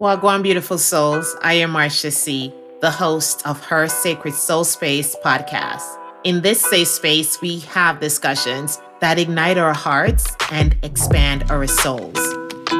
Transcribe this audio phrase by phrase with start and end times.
[0.00, 5.82] Wagwan Beautiful Souls, I am Marsha C., the host of Her Sacred Soul Space podcast.
[6.24, 12.16] In this safe space, we have discussions that ignite our hearts and expand our souls.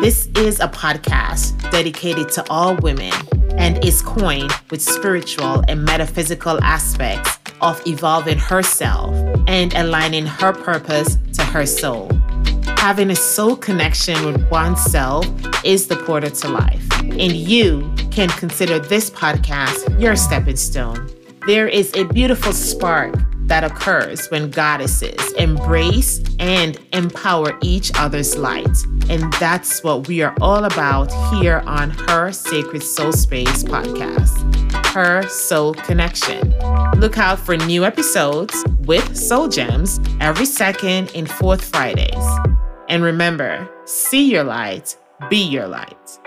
[0.01, 3.13] This is a podcast dedicated to all women
[3.59, 9.15] and is coined with spiritual and metaphysical aspects of evolving herself
[9.47, 12.09] and aligning her purpose to her soul.
[12.81, 15.27] Having a soul connection with oneself
[15.67, 21.07] is the portal to life, and you can consider this podcast your stepping stone.
[21.47, 28.77] There is a beautiful spark that occurs when goddesses embrace and empower each other's light.
[29.11, 34.87] And that's what we are all about here on Her Sacred Soul Space podcast.
[34.87, 36.55] Her Soul Connection.
[36.97, 38.55] Look out for new episodes
[38.87, 42.60] with Soul Gems every second and fourth Fridays.
[42.91, 44.97] And remember, see your light,
[45.29, 46.19] be your light.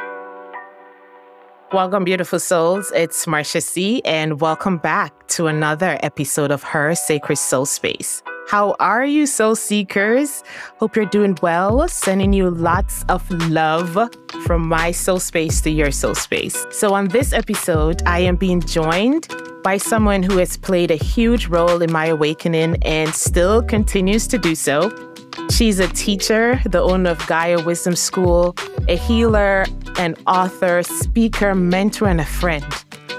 [1.74, 2.90] Welcome, beautiful souls.
[2.96, 8.24] It's Marsha C, and welcome back to another episode of Her Sacred Soul Space.
[8.48, 10.42] How are you, soul seekers?
[10.78, 11.86] Hope you're doing well.
[11.90, 13.98] Sending you lots of love
[14.46, 16.66] from my soul space to your soul space.
[16.72, 19.28] So, on this episode, I am being joined
[19.66, 24.38] by someone who has played a huge role in my awakening and still continues to
[24.38, 25.13] do so.
[25.50, 28.56] She's a teacher, the owner of Gaia Wisdom School,
[28.88, 29.66] a healer,
[29.98, 32.66] an author, speaker, mentor, and a friend.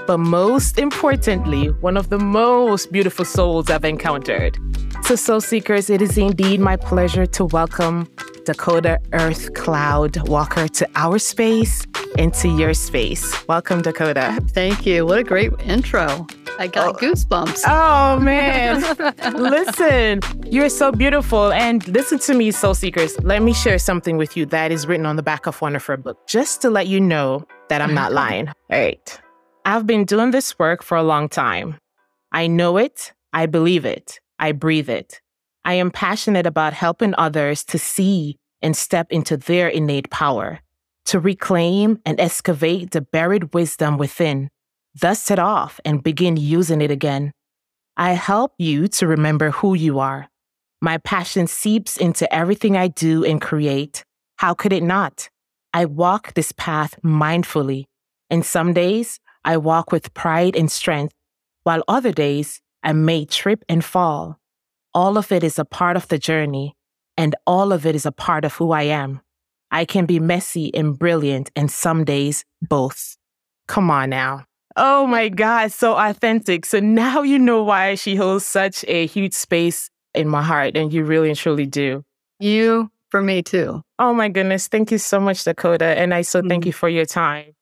[0.07, 4.57] But most importantly, one of the most beautiful souls I've encountered.
[5.03, 8.07] So, Soul Seekers, it is indeed my pleasure to welcome
[8.45, 11.85] Dakota Earth Cloud Walker to our space
[12.17, 13.47] and to your space.
[13.47, 14.39] Welcome, Dakota.
[14.49, 15.05] Thank you.
[15.05, 16.27] What a great intro.
[16.57, 16.97] I got oh.
[16.97, 17.63] goosebumps.
[17.67, 18.81] Oh, man.
[19.35, 21.51] listen, you're so beautiful.
[21.51, 23.19] And listen to me, Soul Seekers.
[23.21, 25.85] Let me share something with you that is written on the back of one of
[25.85, 28.47] her books, just to let you know that I'm not lying.
[28.69, 29.19] All right.
[29.65, 31.77] I've been doing this work for a long time.
[32.31, 35.21] I know it, I believe it, I breathe it.
[35.65, 40.59] I am passionate about helping others to see and step into their innate power,
[41.05, 44.49] to reclaim and excavate the buried wisdom within
[44.97, 47.31] dust it off and begin using it again.
[47.97, 50.27] I help you to remember who you are.
[50.81, 54.03] My passion seeps into everything I do and create.
[54.37, 55.29] How could it not?
[55.73, 57.85] I walk this path mindfully,
[58.29, 61.13] and some days I walk with pride and strength,
[61.63, 64.39] while other days I may trip and fall.
[64.93, 66.75] All of it is a part of the journey,
[67.17, 69.21] and all of it is a part of who I am.
[69.71, 73.17] I can be messy and brilliant, and some days both.
[73.67, 74.45] Come on now.
[74.77, 76.65] Oh my God, so authentic.
[76.65, 80.91] So now you know why she holds such a huge space in my heart, and
[80.91, 82.03] you really and truly do.
[82.39, 83.81] You for me too.
[83.97, 84.67] Oh my goodness.
[84.67, 85.85] Thank you so much, Dakota.
[85.85, 86.49] And I so mm-hmm.
[86.49, 87.53] thank you for your time.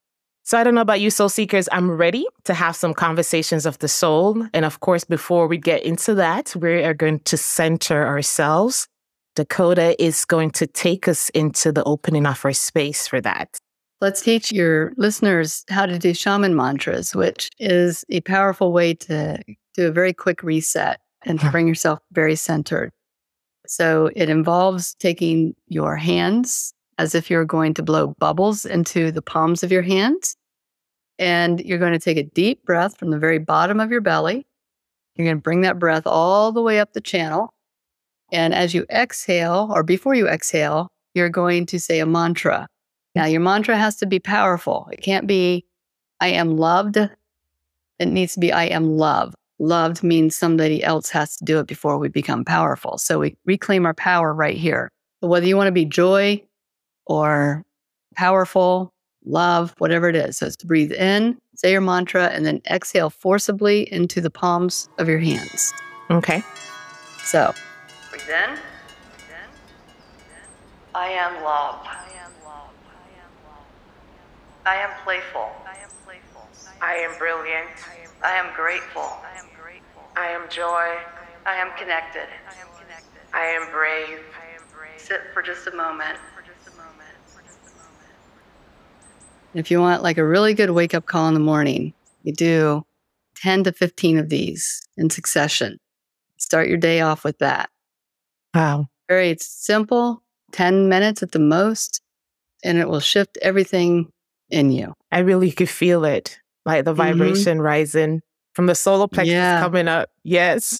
[0.46, 1.70] So I don't know about you, soul seekers.
[1.72, 4.46] I'm ready to have some conversations of the soul.
[4.54, 8.88] And of course, before we get into that, we are going to center ourselves.
[9.36, 13.58] Dakota is going to take us into the opening of our space for that.
[14.04, 19.42] Let's teach your listeners how to do shaman mantras, which is a powerful way to
[19.76, 22.92] do a very quick reset and to bring yourself very centered.
[23.66, 29.22] So it involves taking your hands as if you're going to blow bubbles into the
[29.22, 30.36] palms of your hands.
[31.18, 34.46] And you're going to take a deep breath from the very bottom of your belly.
[35.16, 37.54] You're going to bring that breath all the way up the channel.
[38.34, 42.68] And as you exhale, or before you exhale, you're going to say a mantra.
[43.16, 44.90] Now, your mantra has to be powerful.
[44.92, 45.66] It can't be,
[46.20, 46.98] I am loved.
[46.98, 49.36] It needs to be, I am love.
[49.60, 52.98] Loved means somebody else has to do it before we become powerful.
[52.98, 54.92] So we reclaim our power right here.
[55.22, 56.44] So whether you want to be joy
[57.06, 57.64] or
[58.16, 58.94] powerful,
[59.26, 60.38] love, whatever it is.
[60.38, 64.90] So it's to breathe in, say your mantra, and then exhale forcibly into the palms
[64.98, 65.72] of your hands.
[66.10, 66.42] Okay.
[67.20, 67.54] So
[68.10, 68.50] breathe in.
[68.50, 69.50] Breathe in.
[70.96, 71.88] I am love.
[74.66, 75.52] I am playful.
[75.66, 76.48] I am playful.
[76.82, 77.70] I am brilliant.
[78.24, 79.02] I am grateful.
[79.02, 80.04] I am grateful.
[80.16, 80.96] I am joy.
[81.46, 82.28] I am connected.
[82.48, 83.22] I am connected.
[83.34, 84.20] I am brave.
[84.40, 84.98] I am brave.
[84.98, 86.18] Sit for just a moment.
[86.34, 87.12] For just a moment.
[87.26, 88.14] For just a moment.
[89.54, 91.94] If you want like a really good wake up call in the morning,
[92.24, 92.86] you do
[93.38, 95.78] 10 to 15 of these in succession.
[96.38, 97.70] Start your day off with that.
[98.56, 98.88] Wow.
[99.10, 100.24] Very simple,
[100.54, 102.02] 10 minutes at the most,
[102.64, 104.10] and it will shift everything
[104.54, 104.94] in you.
[105.12, 107.20] I really could feel it, like the mm-hmm.
[107.20, 107.66] vibration mm-hmm.
[107.66, 108.22] rising
[108.54, 109.60] from the solar plexus yeah.
[109.60, 110.10] coming up.
[110.24, 110.80] Yes.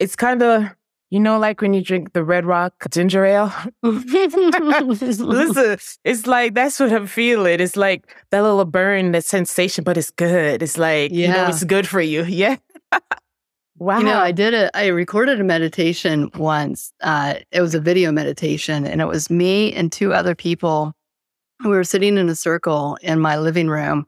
[0.00, 0.64] it's kind of,
[1.10, 3.52] You know, like when you drink the Red Rock ginger ale?
[3.82, 7.60] Listen, it's like that's what I'm feeling.
[7.60, 10.62] It's like that little burn, that sensation, but it's good.
[10.62, 11.26] It's like, yeah.
[11.26, 12.24] you know, it's good for you.
[12.24, 12.56] Yeah.
[13.78, 13.98] wow.
[13.98, 14.70] You know, I did it.
[14.74, 16.92] I recorded a meditation once.
[17.02, 20.94] Uh, it was a video meditation, and it was me and two other people.
[21.64, 24.06] We were sitting in a circle in my living room,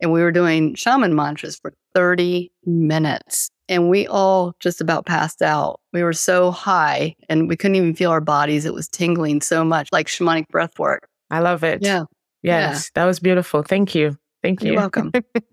[0.00, 5.42] and we were doing shaman mantras for 30 minutes and we all just about passed
[5.42, 5.80] out.
[5.92, 8.64] We were so high and we couldn't even feel our bodies.
[8.64, 11.08] It was tingling so much, like shamanic breath work.
[11.30, 11.82] I love it.
[11.82, 12.04] Yeah.
[12.42, 13.00] Yes, yeah.
[13.00, 13.62] that was beautiful.
[13.62, 14.16] Thank you.
[14.42, 14.72] Thank you.
[14.72, 15.10] You're welcome.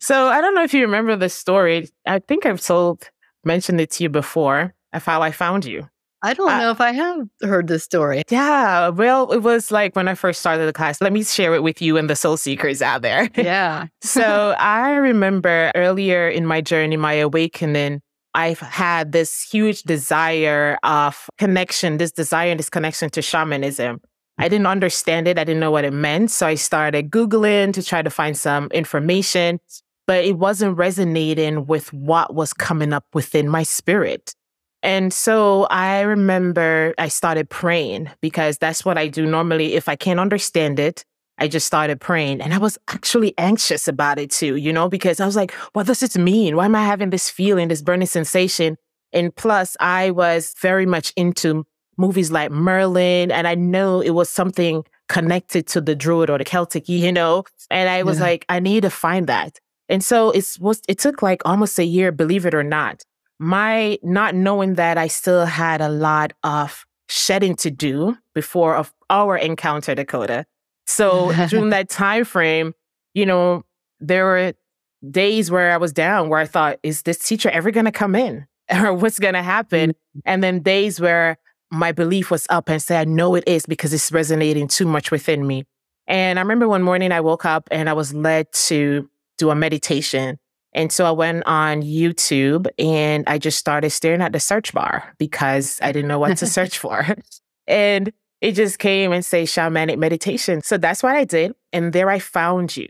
[0.00, 1.88] so I don't know if you remember this story.
[2.06, 3.08] I think I've told
[3.44, 5.88] mentioned it to you before of how I found you.
[6.22, 8.22] I don't uh, know if I have heard this story.
[8.28, 8.88] Yeah.
[8.88, 11.00] Well, it was like when I first started the class.
[11.00, 13.28] Let me share it with you and the soul seekers out there.
[13.36, 13.86] Yeah.
[14.02, 18.00] so I remember earlier in my journey, my awakening,
[18.34, 24.00] I've had this huge desire of connection, this desire and this connection to shamanism.
[24.38, 25.38] I didn't understand it.
[25.38, 26.30] I didn't know what it meant.
[26.30, 29.58] So I started Googling to try to find some information,
[30.06, 34.34] but it wasn't resonating with what was coming up within my spirit.
[34.82, 39.74] And so I remember I started praying because that's what I do normally.
[39.74, 41.04] If I can't understand it,
[41.38, 42.40] I just started praying.
[42.40, 45.86] And I was actually anxious about it too, you know, because I was like, what
[45.86, 46.56] does this mean?
[46.56, 48.76] Why am I having this feeling, this burning sensation?
[49.12, 51.64] And plus, I was very much into
[51.96, 56.44] movies like Merlin, and I know it was something connected to the Druid or the
[56.44, 57.44] Celtic, you know?
[57.70, 58.24] And I was yeah.
[58.24, 59.58] like, I need to find that.
[59.88, 63.02] And so it was it took like almost a year, believe it or not,
[63.38, 68.92] my not knowing that I still had a lot of shedding to do before of
[69.10, 70.44] our encounter, Dakota.
[70.86, 72.74] So during that time frame,
[73.14, 73.64] you know,
[74.00, 74.54] there were
[75.10, 78.14] days where I was down where I thought, is this teacher ever going to come
[78.14, 78.46] in?
[78.70, 79.90] Or what's going to happen?
[79.90, 80.20] Mm-hmm.
[80.26, 81.38] And then days where
[81.70, 85.10] my belief was up and said, I know it is because it's resonating too much
[85.10, 85.64] within me.
[86.06, 89.08] And I remember one morning I woke up and I was led to
[89.38, 90.38] do a meditation.
[90.72, 95.14] And so I went on YouTube and I just started staring at the search bar
[95.18, 97.06] because I didn't know what to search for.
[97.66, 100.62] And it just came and say shamanic meditation.
[100.62, 101.52] So that's what I did.
[101.72, 102.88] And there I found you.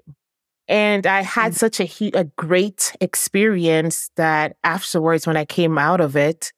[0.67, 1.57] And I had mm.
[1.57, 6.53] such a, a great experience that afterwards, when I came out of it,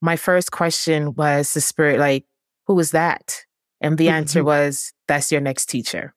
[0.00, 2.24] my first question was the spirit, like,
[2.66, 3.44] who was that?
[3.80, 6.14] And the answer was, that's your next teacher.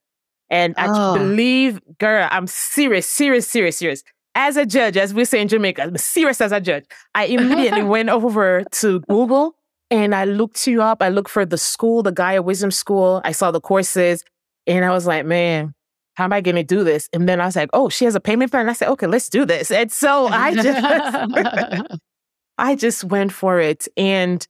[0.50, 1.18] And I oh.
[1.18, 4.04] believe, girl, I'm serious, serious, serious, serious
[4.38, 6.86] as a judge, as we say in Jamaica, I'm serious as a judge.
[7.16, 9.56] I immediately went over to Google
[9.90, 11.02] and I looked you up.
[11.02, 13.20] I looked for the school, the Gaia Wisdom School.
[13.26, 14.24] I saw the courses
[14.68, 15.74] and I was like, man,
[16.14, 17.10] how am I going to do this?
[17.14, 18.70] And then I was like, oh, she has a payment plan.
[18.70, 19.72] I said, okay, let's do this.
[19.72, 21.92] And so I just,
[22.60, 23.88] I just went for it.
[23.98, 24.48] And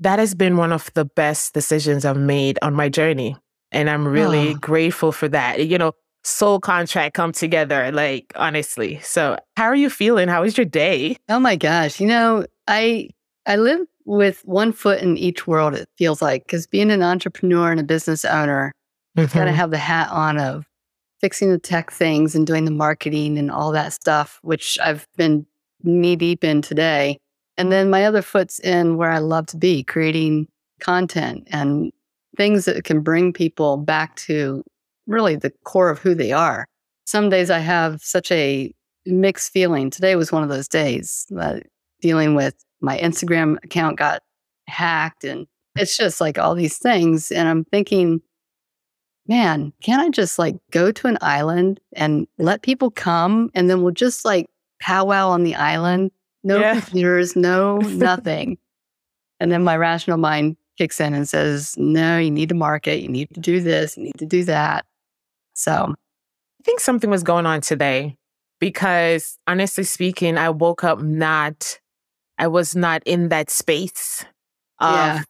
[0.00, 3.36] that has been one of the best decisions I've made on my journey.
[3.70, 4.54] And I'm really oh.
[4.54, 5.66] grateful for that.
[5.66, 5.92] You know,
[6.24, 9.00] soul contract come together like honestly.
[9.00, 10.28] So how are you feeling?
[10.28, 11.16] How was your day?
[11.28, 13.08] Oh my gosh you know i
[13.46, 17.70] i live with one foot in each world it feels like because being an entrepreneur
[17.70, 18.72] and a business owner
[19.16, 19.22] mm-hmm.
[19.22, 20.66] you got to have the hat on of
[21.20, 25.46] fixing the tech things and doing the marketing and all that stuff which i've been
[25.84, 27.18] knee deep in today.
[27.58, 30.48] And then my other foot's in where i love to be creating
[30.80, 31.92] content and
[32.36, 34.64] things that can bring people back to
[35.06, 36.66] really the core of who they are.
[37.04, 38.72] Some days I have such a
[39.06, 39.90] mixed feeling.
[39.90, 41.60] Today was one of those days uh,
[42.00, 44.22] dealing with my Instagram account got
[44.68, 47.32] hacked and it's just like all these things.
[47.32, 48.20] And I'm thinking,
[49.26, 53.82] man, can't I just like go to an island and let people come and then
[53.82, 54.46] we'll just like
[54.80, 56.10] powwow on the island?
[56.44, 56.80] No yeah.
[56.80, 58.58] computers, no nothing.
[59.40, 63.08] and then my rational mind kicks in and says, no, you need to market, you
[63.08, 64.84] need to do this, you need to do that.
[65.62, 68.16] So I think something was going on today
[68.58, 71.78] because honestly speaking, I woke up not,
[72.36, 74.24] I was not in that space
[74.80, 75.22] of, yeah.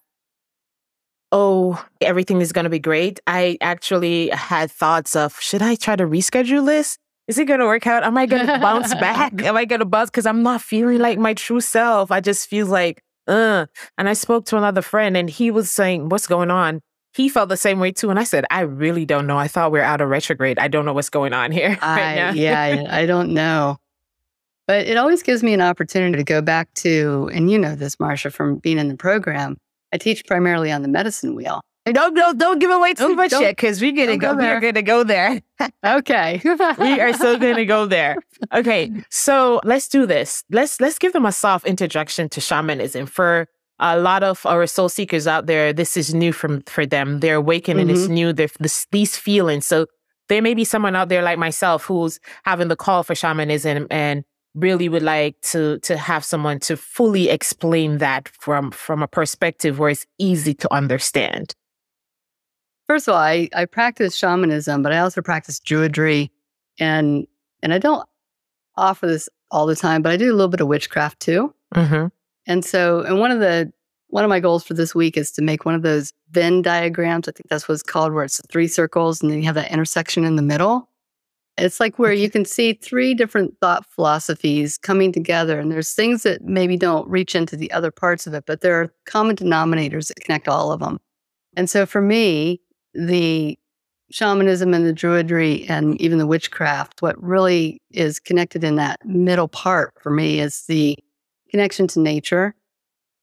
[1.32, 3.20] oh, everything is going to be great.
[3.26, 6.96] I actually had thoughts of, should I try to reschedule this?
[7.28, 8.02] Is it going to work out?
[8.02, 9.42] Am I going to bounce back?
[9.42, 10.08] Am I going to bounce?
[10.08, 12.10] Because I'm not feeling like my true self.
[12.10, 13.66] I just feel like, uh.
[13.98, 16.80] And I spoke to another friend and he was saying, what's going on?
[17.14, 18.10] He felt the same way too.
[18.10, 19.38] And I said, I really don't know.
[19.38, 20.58] I thought we are out of retrograde.
[20.58, 21.70] I don't know what's going on here.
[21.82, 23.78] right I, yeah, I don't know.
[24.66, 27.96] But it always gives me an opportunity to go back to, and you know this,
[27.96, 29.56] Marsha, from being in the program.
[29.92, 31.60] I teach primarily on the medicine wheel.
[31.84, 34.54] Don't don't don't give away too much yet because we're gonna go, go there.
[34.54, 35.40] we're gonna go there.
[35.84, 36.40] Okay.
[36.78, 38.16] we are so gonna go there.
[38.52, 40.44] Okay, so let's do this.
[40.50, 43.48] Let's let's give them a soft introduction to shamanism for
[43.82, 45.72] a lot of our soul seekers out there.
[45.72, 47.20] This is new from for them.
[47.20, 47.90] They're awakening.
[47.90, 48.32] It's new.
[48.32, 49.66] They're this, these feelings.
[49.66, 49.86] So
[50.28, 54.24] there may be someone out there like myself who's having the call for shamanism and
[54.54, 59.78] really would like to to have someone to fully explain that from from a perspective
[59.78, 61.54] where it's easy to understand.
[62.88, 66.30] First of all, I, I practice shamanism, but I also practice druidry
[66.78, 67.26] and
[67.62, 68.06] and I don't
[68.76, 71.52] offer this all the time, but I do a little bit of witchcraft too.
[71.74, 72.06] Mm-hmm.
[72.46, 73.72] And so, and one of the
[74.08, 77.28] one of my goals for this week is to make one of those Venn diagrams.
[77.28, 79.72] I think that's what it's called, where it's three circles and then you have that
[79.72, 80.90] intersection in the middle.
[81.56, 86.22] It's like where you can see three different thought philosophies coming together, and there's things
[86.22, 90.08] that maybe don't reach into the other parts of it, but there are common denominators
[90.08, 90.98] that connect all of them.
[91.56, 92.60] And so, for me,
[92.94, 93.58] the
[94.10, 99.48] shamanism and the druidry and even the witchcraft, what really is connected in that middle
[99.48, 100.96] part for me is the
[101.52, 102.54] connection to nature,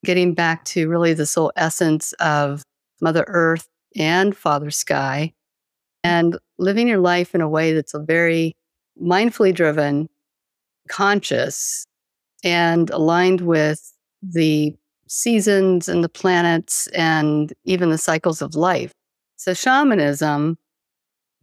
[0.06, 2.64] getting back to really the soul essence of
[3.02, 3.68] Mother Earth
[3.98, 5.34] and Father Sky,
[6.04, 8.56] and living your life in a way that's a very
[9.02, 10.08] mindfully driven,
[10.88, 11.86] conscious,
[12.44, 14.76] and aligned with the
[15.08, 18.94] seasons and the planets and even the cycles of life.
[19.38, 20.58] So, shamanism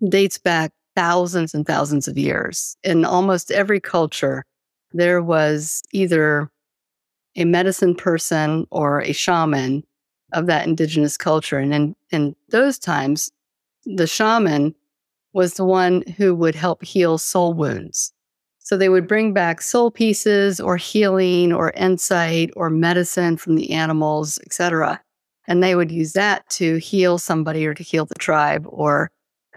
[0.09, 2.77] dates back thousands and thousands of years.
[2.85, 4.45] In almost every culture,
[4.93, 6.51] there was either
[7.37, 9.85] a medicine person or a shaman
[10.33, 11.59] of that indigenous culture.
[11.59, 13.31] And in, in those times,
[13.85, 14.75] the shaman
[15.33, 18.13] was the one who would help heal soul wounds.
[18.59, 23.71] So they would bring back soul pieces or healing or insight or medicine from the
[23.71, 25.01] animals, etc.
[25.47, 29.11] And they would use that to heal somebody or to heal the tribe or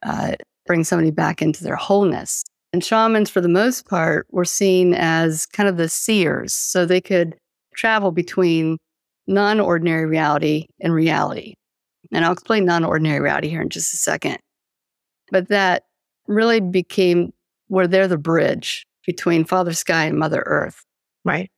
[0.03, 0.33] uh,
[0.67, 2.43] bring somebody back into their wholeness.
[2.71, 6.53] And shamans, for the most part, were seen as kind of the seers.
[6.53, 7.35] So they could
[7.75, 8.77] travel between
[9.27, 11.53] non ordinary reality and reality.
[12.11, 14.37] And I'll explain non ordinary reality here in just a second.
[15.31, 15.83] But that
[16.27, 17.31] really became
[17.67, 20.83] where they're the bridge between Father Sky and Mother Earth.
[21.23, 21.49] Right.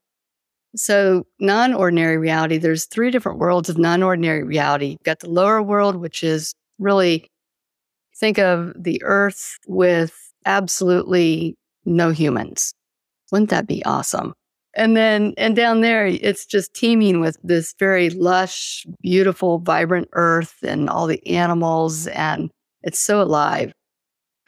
[0.76, 4.92] So, non ordinary reality, there's three different worlds of non ordinary reality.
[4.92, 7.28] You've got the lower world, which is really
[8.18, 10.16] think of the earth with
[10.46, 12.74] absolutely no humans.
[13.32, 14.34] Wouldn't that be awesome?
[14.74, 20.56] And then, and down there, it's just teeming with this very lush, beautiful, vibrant earth
[20.64, 22.50] and all the animals, and
[22.82, 23.74] it's so alive.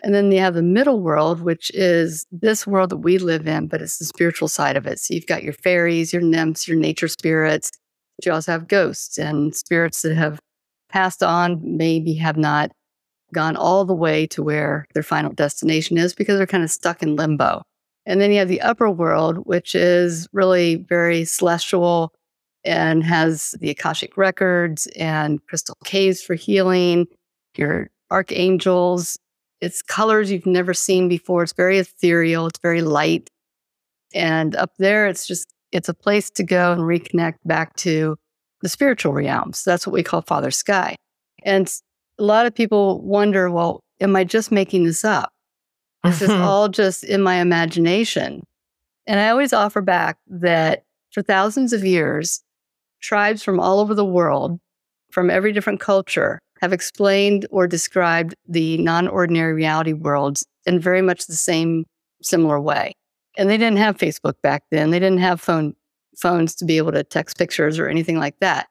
[0.02, 3.68] And then you have the middle world, which is this world that we live in,
[3.68, 5.00] but it's the spiritual side of it.
[5.00, 7.72] So you've got your fairies, your nymphs, your nature spirits,
[8.18, 10.40] but you also have ghosts and spirits that have
[10.90, 12.72] passed on, maybe have not
[13.34, 17.02] gone all the way to where their final destination is because they're kind of stuck
[17.02, 17.64] in limbo.
[18.06, 22.14] And then you have the upper world, which is really very celestial
[22.66, 27.08] and has the Akashic records and crystal caves for healing,
[27.58, 29.18] your archangels.
[29.62, 31.44] It's colors you've never seen before.
[31.44, 33.30] It's very ethereal, it's very light.
[34.14, 38.18] And up there, it's just, it's a place to go and reconnect back to
[38.62, 39.64] the spiritual realms.
[39.64, 40.96] That's what we call Father Sky.
[41.44, 41.72] And
[42.20, 45.32] a lot of people wonder, well, am I just making this up?
[46.04, 48.44] This is all just in my imagination.
[49.06, 52.44] And I always offer back that for thousands of years,
[53.02, 54.60] tribes from all over the world,
[55.12, 61.02] from every different culture, have explained or described the non ordinary reality worlds in very
[61.02, 61.86] much the same
[62.22, 62.94] similar way.
[63.38, 64.92] And they didn't have Facebook back then.
[64.92, 65.76] They didn't have phone
[66.18, 68.68] phones to be able to text pictures or anything like that.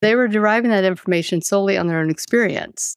[0.00, 2.96] They were deriving that information solely on their own experience.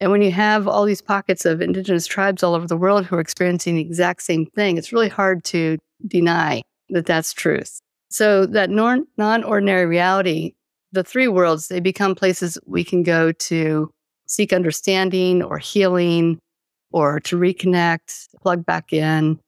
[0.00, 3.16] And when you have all these pockets of indigenous tribes all over the world who
[3.16, 7.80] are experiencing the exact same thing, it's really hard to deny that that's truth.
[8.10, 9.06] So that non
[9.44, 10.54] ordinary reality,
[10.92, 13.90] the three worlds, they become places we can go to
[14.26, 16.38] seek understanding or healing
[16.92, 19.38] or to reconnect, plug back in,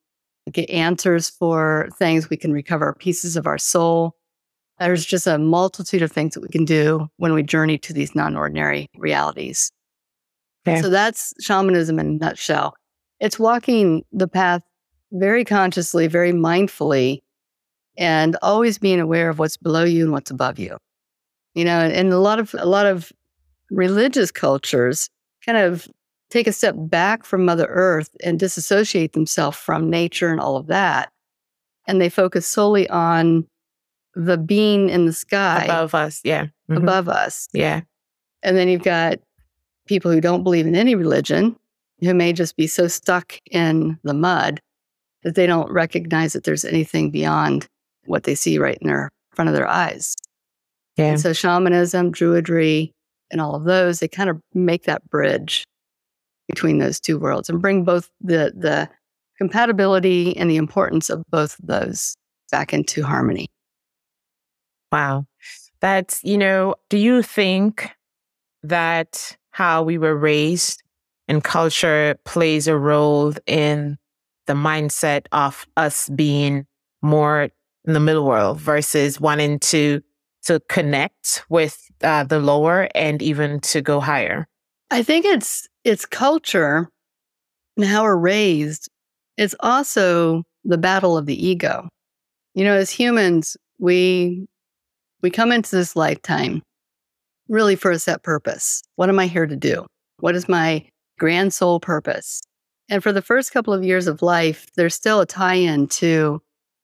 [0.52, 2.28] get answers for things.
[2.28, 4.16] We can recover pieces of our soul.
[4.78, 8.14] There's just a multitude of things that we can do when we journey to these
[8.14, 9.70] non ordinary realities.
[10.66, 10.80] Okay.
[10.80, 12.74] So that's shamanism in a nutshell.
[13.18, 14.62] It's walking the path
[15.12, 17.20] very consciously, very mindfully,
[17.96, 20.76] and always being aware of what's below you and what's above you.
[21.54, 23.12] You know, and a lot of a lot of
[23.70, 25.08] religious cultures
[25.44, 25.88] kind of
[26.30, 30.68] take a step back from Mother Earth and disassociate themselves from nature and all of
[30.68, 31.10] that.
[31.88, 33.46] And they focus solely on
[34.14, 36.20] the being in the sky above us.
[36.24, 36.46] Yeah.
[36.70, 36.76] Mhm.
[36.78, 37.48] above us.
[37.52, 37.80] Yeah.
[38.42, 39.18] And then you've got
[39.90, 41.56] people who don't believe in any religion,
[41.98, 44.60] who may just be so stuck in the mud
[45.24, 47.66] that they don't recognize that there's anything beyond
[48.06, 50.14] what they see right in their front of their eyes.
[50.96, 51.06] Yeah.
[51.06, 52.92] And so shamanism, druidry,
[53.32, 55.64] and all of those, they kind of make that bridge
[56.46, 58.88] between those two worlds and bring both the the
[59.38, 62.14] compatibility and the importance of both of those
[62.52, 63.48] back into harmony.
[64.92, 65.26] Wow.
[65.80, 67.90] That's, you know, do you think
[68.62, 70.82] that how we were raised
[71.28, 73.98] and culture plays a role in
[74.46, 76.66] the mindset of us being
[77.02, 77.48] more
[77.84, 80.02] in the middle world versus wanting to
[80.42, 84.48] to connect with uh, the lower and even to go higher?
[84.90, 86.88] I think it's it's culture
[87.76, 88.88] and how we're raised.
[89.36, 91.88] It's also the battle of the ego.
[92.54, 94.46] You know, as humans, we
[95.22, 96.62] we come into this lifetime
[97.50, 98.82] really for a set purpose.
[98.96, 99.84] What am I here to do?
[100.20, 100.86] What is my
[101.18, 102.40] grand soul purpose?
[102.88, 106.40] And for the first couple of years of life, there's still a tie in to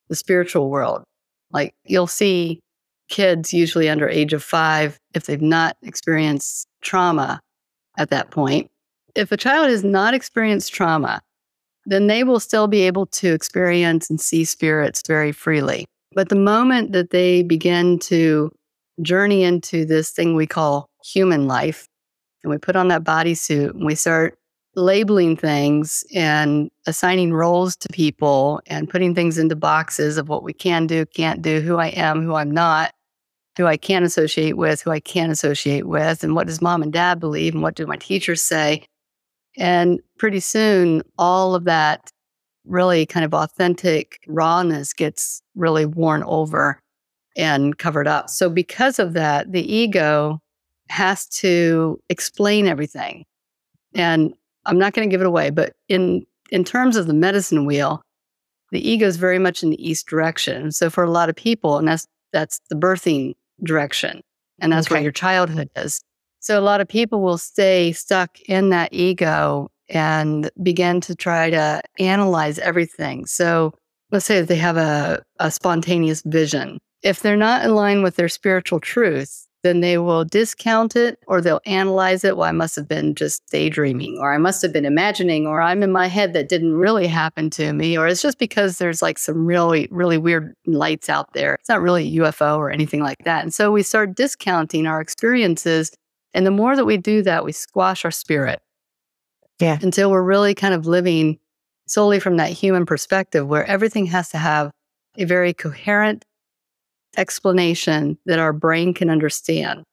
[0.08, 1.04] the spiritual world.
[1.52, 2.60] Like you'll see
[3.08, 7.40] kids, usually under age of five, if they've not experienced trauma
[7.96, 8.68] at that point.
[9.14, 11.22] If a child has not experienced trauma,
[11.86, 15.86] then they will still be able to experience and see spirits very freely.
[16.12, 18.50] But the moment that they begin to
[19.02, 21.88] journey into this thing we call human life,
[22.42, 24.38] and we put on that bodysuit and we start
[24.74, 30.52] labeling things and assigning roles to people and putting things into boxes of what we
[30.52, 32.92] can do, can't do, who I am, who I'm not,
[33.56, 36.92] who I can associate with, who I can't associate with, and what does mom and
[36.92, 38.84] dad believe, and what do my teachers say.
[39.56, 42.10] And pretty soon, all of that
[42.66, 46.78] really kind of authentic rawness gets really worn over
[47.36, 48.30] and covered up.
[48.30, 50.40] So, because of that, the ego
[50.88, 53.24] has to explain everything.
[53.94, 57.66] And I'm not going to give it away, but in in terms of the medicine
[57.66, 58.02] wheel,
[58.70, 60.72] the ego is very much in the east direction.
[60.72, 64.22] So for a lot of people, and that's that's the birthing direction,
[64.58, 64.96] and that's okay.
[64.96, 66.00] where your childhood is.
[66.40, 71.50] So a lot of people will stay stuck in that ego and begin to try
[71.50, 73.26] to analyze everything.
[73.26, 73.72] So
[74.10, 76.78] let's say that they have a, a spontaneous vision.
[77.02, 81.40] If they're not in line with their spiritual truth, then they will discount it or
[81.40, 82.36] they'll analyze it.
[82.36, 85.82] Well, I must have been just daydreaming, or I must have been imagining, or I'm
[85.82, 89.18] in my head that didn't really happen to me, or it's just because there's like
[89.18, 91.54] some really, really weird lights out there.
[91.54, 93.42] It's not really UFO or anything like that.
[93.42, 95.90] And so we start discounting our experiences.
[96.32, 98.60] And the more that we do that, we squash our spirit.
[99.58, 99.78] Yeah.
[99.80, 101.38] Until we're really kind of living
[101.88, 104.70] solely from that human perspective where everything has to have
[105.16, 106.25] a very coherent
[107.16, 109.84] explanation that our brain can understand.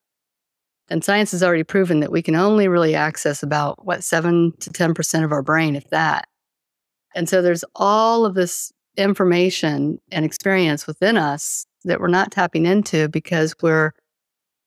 [0.88, 4.70] And science has already proven that we can only really access about what 7 to
[4.70, 6.26] 10% of our brain if that.
[7.14, 12.66] And so there's all of this information and experience within us that we're not tapping
[12.66, 13.92] into because we're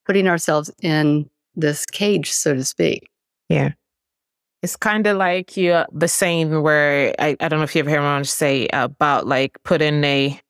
[0.06, 3.08] putting ourselves in this cage so to speak.
[3.48, 3.72] Yeah.
[4.62, 7.90] It's kind of like you the saying where I, I don't know if you ever
[7.90, 10.40] heard anyone say about like putting a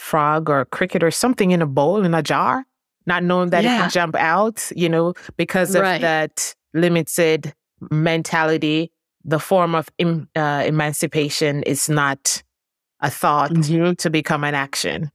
[0.00, 2.64] frog or a cricket or something in a bowl in a jar,
[3.06, 3.76] not knowing that yeah.
[3.76, 6.00] it can jump out, you know, because of right.
[6.00, 7.54] that limited
[7.90, 8.90] mentality.
[9.22, 12.42] The form of em, uh, emancipation is not
[13.00, 13.92] a thought mm-hmm.
[13.92, 15.10] to become an action,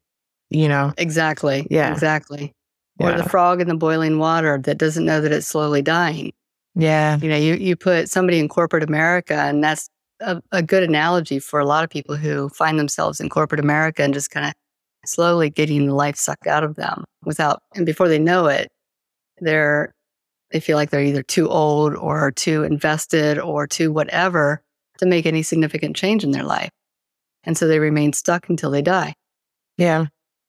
[0.52, 0.94] you know?
[0.98, 1.66] Exactly.
[1.72, 1.92] Yeah.
[1.92, 2.54] Exactly.
[3.00, 6.32] Or the frog in the boiling water that doesn't know that it's slowly dying.
[6.76, 7.18] Yeah.
[7.18, 9.90] You know, you, you put somebody in corporate America, and that's
[10.22, 14.04] a, a good analogy for a lot of people who find themselves in corporate America
[14.04, 14.54] and just kind of
[15.08, 18.70] slowly getting the life sucked out of them without, and before they know it,
[19.40, 19.94] they're,
[20.52, 24.62] they feel like they're either too old or too invested or too whatever
[25.00, 26.70] to make any significant change in their life.
[27.44, 29.16] And so they remain stuck until they die.
[29.78, 30.06] Yeah.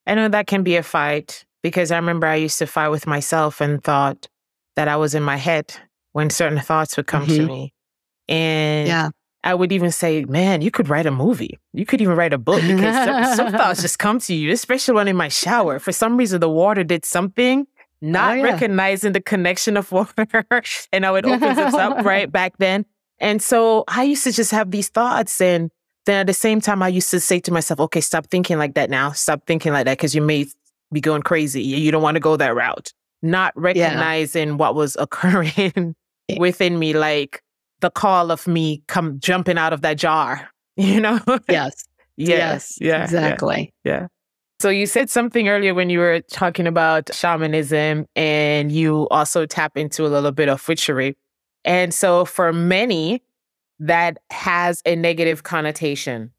[0.07, 3.07] I know that can be a fight because I remember I used to fight with
[3.07, 4.29] myself and thought
[4.77, 5.75] that I was in my head
[6.13, 7.37] when certain thoughts would come mm-hmm.
[7.37, 7.73] to me.
[8.29, 9.11] And yeah.
[9.47, 11.57] I would even say, man, you could write a movie.
[11.73, 14.95] You could even write a book because some, some, thoughts just come to you, especially
[14.95, 15.79] when in my shower.
[15.79, 17.65] For some reason, the water did something,
[18.01, 18.43] not oh, yeah.
[18.43, 20.27] recognizing the connection of water
[20.93, 22.87] and how it opens us up right back then.
[23.21, 25.41] And so I used to just have these thoughts.
[25.41, 25.71] And
[26.07, 28.75] then at the same time, I used to say to myself, okay, stop thinking like
[28.75, 29.13] that now.
[29.13, 30.47] Stop thinking like that because you may
[30.91, 31.63] be going crazy.
[31.63, 32.93] You don't want to go that route.
[33.23, 34.55] Not recognizing yeah.
[34.55, 35.95] what was occurring
[36.29, 36.37] eh.
[36.37, 37.45] within me, like,
[37.81, 41.21] the call of me come jumping out of that jar, you know?
[41.49, 41.85] yes.
[42.17, 42.79] yes.
[42.81, 43.05] Yeah.
[43.05, 43.73] Exactly.
[43.85, 43.93] Yeah.
[43.93, 44.07] yeah.
[44.59, 49.77] So you said something earlier when you were talking about shamanism and you also tap
[49.77, 51.15] into a little bit of witchery.
[51.65, 53.23] And so for many,
[53.81, 56.33] that has a negative connotation.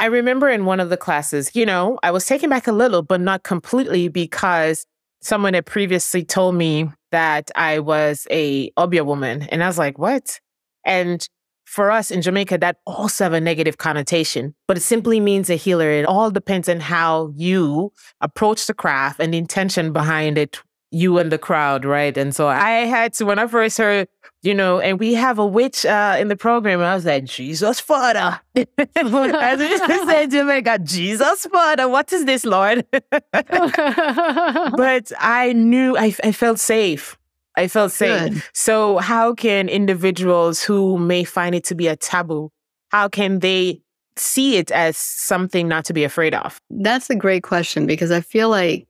[0.00, 3.02] I remember in one of the classes, you know, I was taken back a little,
[3.02, 4.84] but not completely because
[5.20, 9.42] someone had previously told me that I was a Obeah woman.
[9.42, 10.40] And I was like, what?
[10.88, 11.28] And
[11.66, 15.54] for us in Jamaica, that also have a negative connotation, but it simply means a
[15.54, 15.90] healer.
[15.90, 21.18] It all depends on how you approach the craft and the intention behind it you
[21.18, 22.16] and the crowd, right?
[22.16, 24.08] And so I had to, when I first heard,
[24.42, 27.78] you know, and we have a witch uh, in the program, I was like, Jesus
[27.80, 28.40] Father.
[28.56, 32.86] As we said Jamaica, Jesus Father, what is this, Lord?
[33.32, 37.18] but I knew, I, I felt safe.
[37.58, 38.32] I felt safe.
[38.32, 38.42] Good.
[38.54, 42.50] So, how can individuals who may find it to be a taboo,
[42.90, 43.82] how can they
[44.16, 46.60] see it as something not to be afraid of?
[46.70, 48.86] That's a great question because I feel like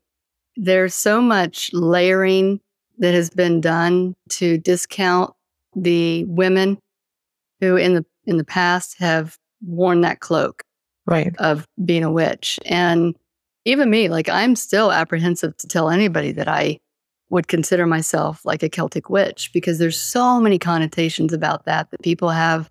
[0.56, 2.60] there's so much layering
[2.98, 5.32] that has been done to discount
[5.74, 6.78] the women
[7.60, 10.62] who in the in the past have worn that cloak
[11.06, 13.14] right of being a witch and
[13.64, 16.78] even me like i'm still apprehensive to tell anybody that i
[17.30, 22.02] would consider myself like a celtic witch because there's so many connotations about that that
[22.02, 22.70] people have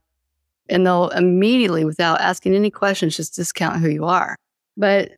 [0.69, 4.35] and they'll immediately without asking any questions just discount who you are
[4.75, 5.11] but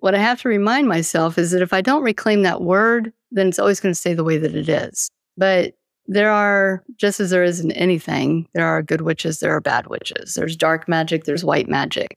[0.00, 3.48] what I have to remind myself is that if I don't reclaim that word, then
[3.48, 5.10] it's always going to stay the way that it is.
[5.36, 5.74] But
[6.06, 9.86] there are, just as there is in anything, there are good witches, there are bad
[9.86, 10.34] witches.
[10.34, 12.16] There's dark magic, there's white magic.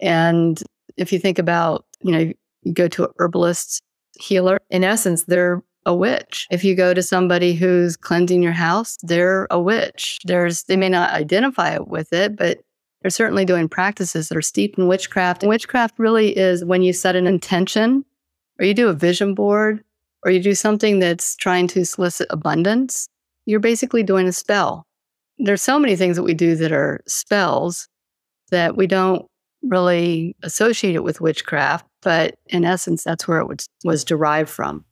[0.00, 0.62] And
[0.96, 3.82] if you think about, you know, you go to a herbalist
[4.18, 6.46] healer, in essence, they're a witch.
[6.50, 10.18] If you go to somebody who's cleansing your house, they're a witch.
[10.24, 12.58] There's they may not identify with it, but
[13.00, 15.42] they're certainly doing practices that are steeped in witchcraft.
[15.42, 18.04] And witchcraft really is when you set an intention
[18.58, 19.82] or you do a vision board
[20.24, 23.08] or you do something that's trying to solicit abundance,
[23.44, 24.84] you're basically doing a spell.
[25.38, 27.88] There's so many things that we do that are spells
[28.50, 29.24] that we don't
[29.62, 34.84] really associate it with witchcraft, but in essence, that's where it was, was derived from.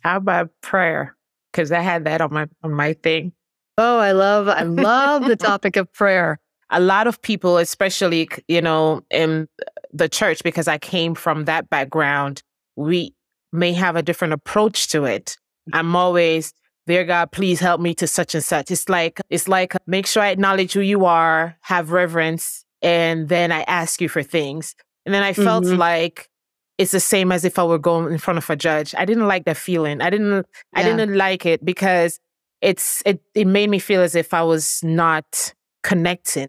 [0.00, 1.16] How about prayer?
[1.52, 3.32] Because I had that on my on my thing.
[3.78, 6.38] Oh, I love I love the topic of prayer
[6.70, 9.48] a lot of people, especially, you know, in
[9.92, 12.42] the church, because I came from that background,
[12.76, 13.14] we
[13.52, 15.36] may have a different approach to it.
[15.72, 16.54] I'm always,
[16.86, 18.70] dear God, please help me to such and such.
[18.70, 23.50] It's like, it's like, make sure I acknowledge who you are, have reverence, and then
[23.50, 24.74] I ask you for things.
[25.04, 25.78] And then I felt mm-hmm.
[25.78, 26.29] like
[26.80, 28.94] it's the same as if I were going in front of a judge.
[28.96, 30.00] I didn't like that feeling.
[30.00, 30.80] I didn't, yeah.
[30.80, 32.18] I didn't like it because
[32.62, 36.48] it's, it, it made me feel as if I was not connected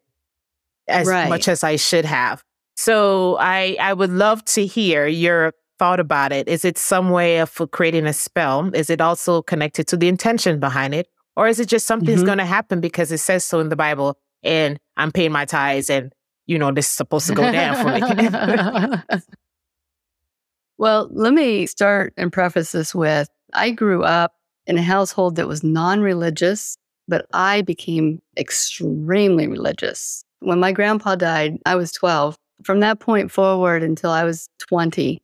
[0.87, 1.27] as right.
[1.27, 2.43] much as I should have.
[2.75, 6.47] So I I would love to hear your thought about it.
[6.47, 8.73] Is it some way of creating a spell?
[8.73, 11.07] Is it also connected to the intention behind it?
[11.35, 12.25] Or is it just something's mm-hmm.
[12.27, 15.89] going to happen because it says so in the Bible and I'm paying my tithes
[15.89, 16.13] and,
[16.45, 19.21] you know, this is supposed to go down for me?
[20.81, 24.33] well, let me start and preface this with I grew up
[24.65, 31.15] in a household that was non religious, but I became extremely religious when my grandpa
[31.15, 32.35] died, I was 12.
[32.63, 35.21] From that point forward until I was 20,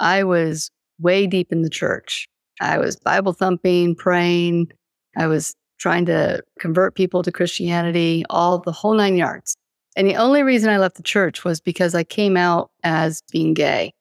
[0.00, 2.26] I was way deep in the church.
[2.60, 4.70] I was Bible thumping, praying.
[5.16, 9.56] I was trying to convert people to Christianity, all the whole nine yards.
[9.96, 13.54] And the only reason I left the church was because I came out as being
[13.54, 13.92] gay.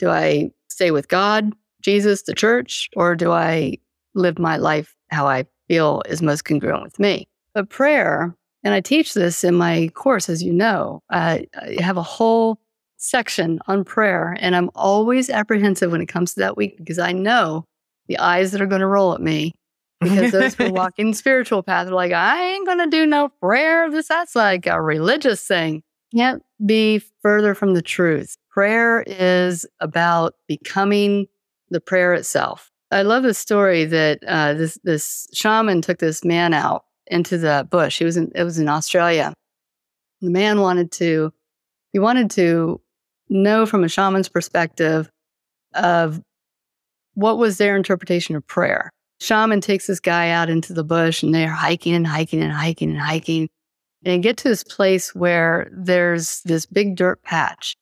[0.00, 3.76] Do I stay with God, Jesus, the church, or do I
[4.14, 7.28] live my life how I feel is most congruent with me?
[7.54, 8.34] But prayer
[8.64, 11.02] and I teach this in my course, as you know.
[11.10, 11.46] I
[11.78, 12.60] have a whole
[12.96, 17.12] section on prayer, and I'm always apprehensive when it comes to that week because I
[17.12, 17.64] know
[18.08, 19.54] the eyes that are going to roll at me
[20.00, 23.28] because those who are walking spiritual path are like, I ain't going to do no
[23.40, 23.90] prayer.
[23.90, 25.82] This, that's like a religious thing.
[26.14, 28.36] Can't be further from the truth.
[28.50, 31.26] Prayer is about becoming
[31.70, 32.70] the prayer itself.
[32.90, 37.66] I love the story that uh, this this shaman took this man out into the
[37.70, 37.98] bush.
[37.98, 39.32] He was in, it was in Australia.
[40.20, 41.32] The man wanted to,
[41.92, 42.80] he wanted to
[43.28, 45.10] know from a shaman's perspective
[45.74, 46.20] of
[47.14, 48.90] what was their interpretation of prayer.
[49.20, 52.90] Shaman takes this guy out into the bush and they're hiking and hiking and hiking
[52.90, 53.48] and hiking.
[54.04, 57.76] And they get to this place where there's this big dirt patch.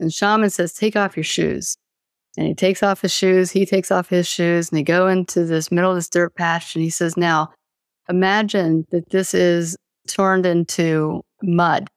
[0.00, 1.76] And shaman says, Take off your shoes.
[2.36, 5.44] And he takes off his shoes, he takes off his shoes, and they go into
[5.44, 6.74] this middle of this dirt patch.
[6.74, 7.52] And he says, Now,
[8.08, 11.88] imagine that this is turned into mud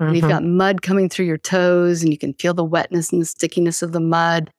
[0.00, 0.32] and you've mm-hmm.
[0.32, 3.82] got mud coming through your toes and you can feel the wetness and the stickiness
[3.82, 4.50] of the mud.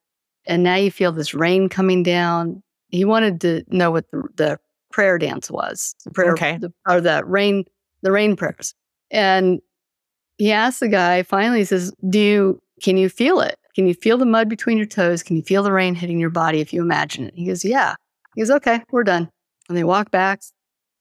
[0.46, 2.64] And now you feel this rain coming down.
[2.90, 4.60] He wanted to know what the, the
[4.92, 6.58] prayer dance was, the prayer, Okay.
[6.58, 7.66] the, or the rain,
[8.02, 8.74] the rain prayers.
[9.12, 9.60] And
[10.38, 13.58] he asked the guy, finally, he says, Do you, can you feel it?
[13.76, 15.24] Can you feel the mud between your toes?
[15.24, 17.34] Can you feel the rain hitting your body if you imagine it?
[17.36, 17.96] He goes, Yeah.
[18.36, 19.30] He goes, Okay, we're done.
[19.68, 20.42] And they walk back.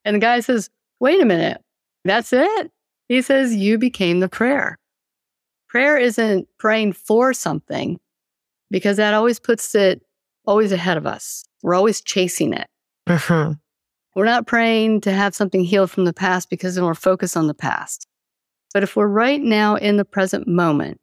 [0.03, 1.61] And the guy says, Wait a minute.
[2.03, 2.71] That's it?
[3.07, 4.77] He says, You became the prayer.
[5.69, 7.99] Prayer isn't praying for something
[8.71, 10.01] because that always puts it
[10.45, 11.43] always ahead of us.
[11.63, 12.67] We're always chasing it.
[13.07, 13.59] Mhm.
[14.15, 17.47] We're not praying to have something healed from the past because then we're focused on
[17.47, 18.07] the past.
[18.73, 20.99] But if we're right now in the present moment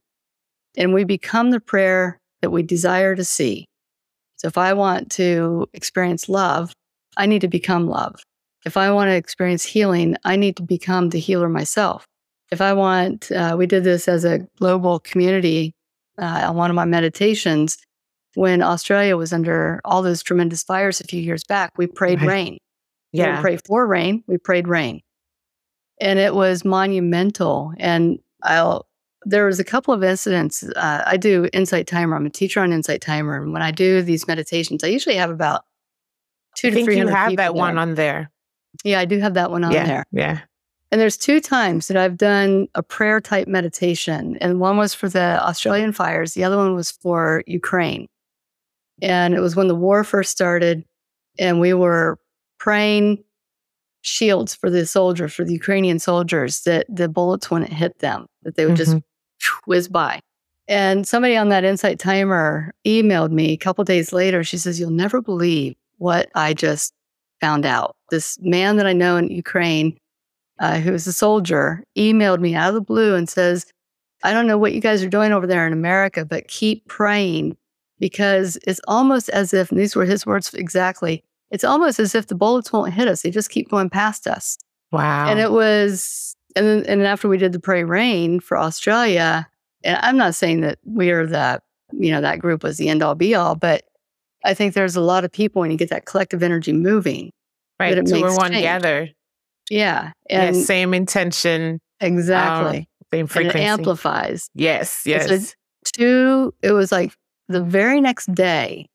[0.77, 3.67] and we become the prayer that we desire to see.
[4.37, 6.73] So if I want to experience love,
[7.17, 8.21] I need to become love.
[8.65, 12.07] If I want to experience healing, I need to become the healer myself.
[12.51, 15.73] If I want, uh, we did this as a global community
[16.19, 17.79] uh, on one of my meditations
[18.35, 21.73] when Australia was under all those tremendous fires a few years back.
[21.77, 22.29] We prayed Right.
[22.29, 22.59] rain.
[23.13, 23.25] Yeah.
[23.25, 24.25] We didn't pray for rain.
[24.27, 25.01] We prayed rain.
[26.01, 27.73] And it was monumental.
[27.79, 28.87] And I'll,
[29.25, 30.63] there was a couple of incidents.
[30.63, 32.17] Uh, I do Insight Timer.
[32.17, 33.43] I'm a teacher on Insight Timer.
[33.43, 35.65] And when I do these meditations, I usually have about
[36.57, 37.83] two I to three you have that one there.
[37.83, 38.31] on there.
[38.85, 39.87] Yeah, I do have that one on yeah.
[39.87, 40.07] there.
[40.13, 40.41] Yeah.
[40.91, 44.37] And there's two times that I've done a prayer type meditation.
[44.41, 48.09] And one was for the Australian fires, the other one was for Ukraine.
[49.01, 50.85] And it was when the war first started,
[51.39, 52.19] and we were
[52.59, 53.25] praying
[54.03, 58.57] shields for the soldiers, for the Ukrainian soldiers, that the bullets wouldn't hit them, that
[58.57, 59.03] they would just Mhm.
[59.67, 60.21] Whiz by.
[60.69, 64.45] And somebody on that Insight Timer emailed me a couple days later.
[64.45, 66.95] She says, You'll never believe what I just
[67.41, 67.97] found out.
[68.11, 69.99] This man that I know in Ukraine,
[70.61, 73.67] uh, who is a soldier, emailed me out of the blue and says,
[74.23, 77.57] I don't know what you guys are doing over there in America, but keep praying
[77.99, 82.29] because it's almost as if, and these were his words exactly, it's almost as if
[82.29, 83.23] the bullets won't hit us.
[83.23, 84.59] They just keep going past us.
[84.91, 85.29] Wow.
[85.29, 89.49] And it was, and then, and after we did the pray rain for Australia,
[89.85, 91.61] and I'm not saying that we are the,
[91.93, 93.85] you know, that group was the end all be all, but
[94.45, 97.33] I think there's a lot of people when you get that collective energy moving.
[97.79, 97.97] right.
[97.97, 98.63] it Two makes or one change.
[98.63, 99.09] together.
[99.71, 100.13] Yeah.
[100.29, 102.89] Yeah, same intention, exactly.
[103.13, 103.59] same and frequency.
[103.61, 104.51] it amplifies.
[104.55, 105.03] yes.
[105.07, 105.55] Yes.
[105.97, 107.13] Two, it was like
[107.49, 108.89] the very next day,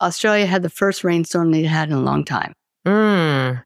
[0.00, 2.54] Australia had the first rainstorm they'd had in a long time.
[2.86, 3.62] Mm.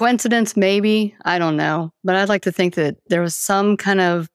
[0.00, 1.14] Coincidence, maybe.
[1.26, 1.92] I don't know.
[2.02, 4.30] But I'd like to think that there was some kind of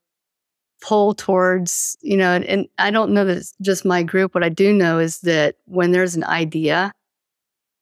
[0.80, 4.36] pull towards, you know, and, and I don't know that it's just my group.
[4.36, 6.92] What I do know is that when there's an idea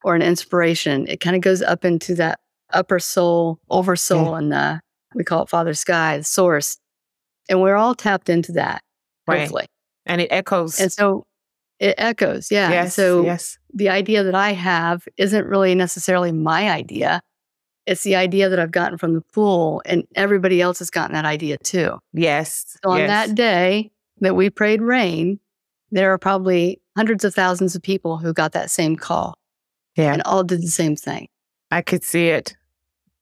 [0.02, 2.40] or an inspiration, it kind of goes up into that
[2.72, 4.38] upper soul, over soul, mm.
[4.38, 4.80] and the,
[5.14, 6.78] we call it Father Sky, the source.
[7.50, 8.82] And we're all tapped into that,
[9.28, 9.42] Right.
[9.42, 9.66] hopefully.
[10.06, 10.80] And it echoes.
[10.80, 11.26] And so
[11.80, 12.50] it echoes.
[12.50, 12.70] Yeah.
[12.70, 12.96] Yes.
[12.96, 13.58] So yes.
[13.74, 17.20] the idea that I have isn't really necessarily my idea.
[17.86, 21.26] It's the idea that I've gotten from the pool, and everybody else has gotten that
[21.26, 22.00] idea too.
[22.14, 22.78] Yes.
[22.84, 23.10] So on yes.
[23.10, 23.92] that day
[24.22, 25.40] that we prayed rain,
[25.92, 29.38] there are probably hundreds of thousands of people who got that same call
[29.96, 30.14] Yeah.
[30.14, 31.28] and all did the same thing.
[31.72, 32.56] I could see it.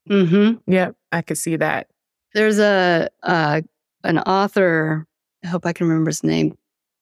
[0.08, 0.70] Mm-hmm.
[0.70, 0.96] Yep.
[1.10, 1.88] I could see that.
[2.34, 3.62] There's a uh,
[4.04, 5.06] an author.
[5.44, 6.56] I hope I can remember his name.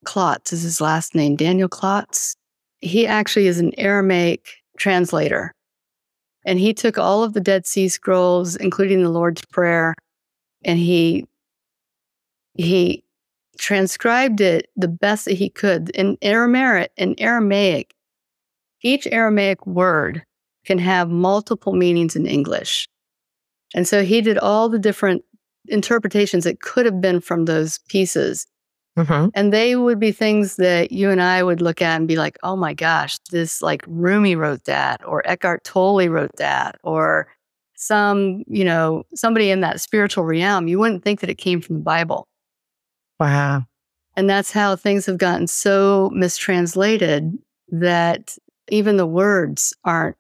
[0.05, 1.37] Klotz is his last name.
[1.37, 2.37] Daniel Klotz.
[2.81, 5.55] He actually is an Aramaic translator,
[6.44, 9.94] and he took all of the Dead Sea Scrolls, including the Lord's Prayer,
[10.64, 11.26] and he
[12.55, 13.05] he
[13.59, 16.90] transcribed it the best that he could in Aramaic.
[16.96, 17.94] In Aramaic,
[18.83, 20.24] each Aramaic word
[20.64, 22.88] can have multiple meanings in English.
[23.74, 25.24] And so he did all the different
[25.68, 28.46] interpretations that could have been from those pieces.
[28.96, 32.16] Hmm And they would be things that you and I would look at and be
[32.16, 37.29] like, oh my gosh, this like Rumi wrote that, or Eckhart Tolle wrote that, or
[37.76, 40.68] some, you know, somebody in that spiritual realm.
[40.68, 42.26] You wouldn't think that it came from the Bible.
[43.18, 43.64] Wow.
[44.16, 48.37] And that's how things have gotten so mistranslated that
[48.68, 50.16] even the words aren't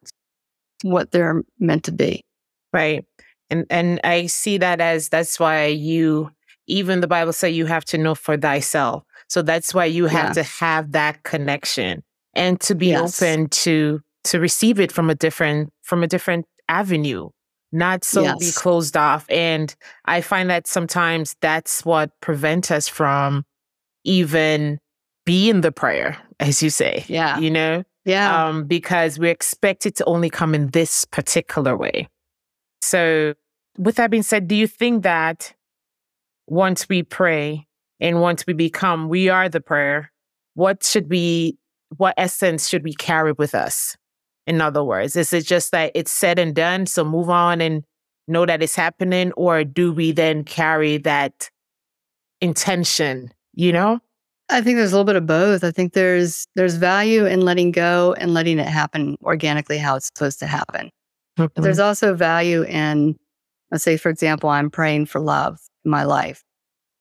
[0.82, 2.22] what they're meant to be.
[2.72, 3.04] Right.
[3.50, 6.30] And and I see that as that's why you
[6.70, 9.02] even the Bible say you have to know for thyself.
[9.28, 12.02] So that's why you have to have that connection
[12.34, 13.20] and to be Yes.
[13.22, 17.30] open to to receive it from a different from a different avenue,
[17.72, 19.24] not so be closed off.
[19.30, 23.44] And I find that sometimes that's what prevents us from
[24.04, 24.78] even
[25.26, 27.04] being the prayer, as you say.
[27.08, 27.38] Yeah.
[27.38, 27.84] You know?
[28.04, 28.46] Yeah.
[28.48, 32.08] um, because we expect it to only come in this particular way.
[32.82, 33.34] So,
[33.78, 35.54] with that being said, do you think that
[36.50, 37.64] once we pray
[38.00, 40.10] and once we become, we are the prayer,
[40.54, 41.56] what should we,
[41.96, 43.96] what essence should we carry with us?
[44.48, 46.86] In other words, is it just that it's said and done?
[46.86, 47.84] So move on and
[48.26, 49.30] know that it's happening?
[49.32, 51.48] Or do we then carry that
[52.40, 54.00] intention, you know?
[54.48, 55.62] I think there's a little bit of both.
[55.62, 60.06] I think there's there's value in letting go and letting it happen organically how it's
[60.06, 60.90] supposed to happen.
[61.38, 61.46] Mm-hmm.
[61.54, 63.14] But there's also value in
[63.70, 66.42] let's say for example I'm praying for love in my life.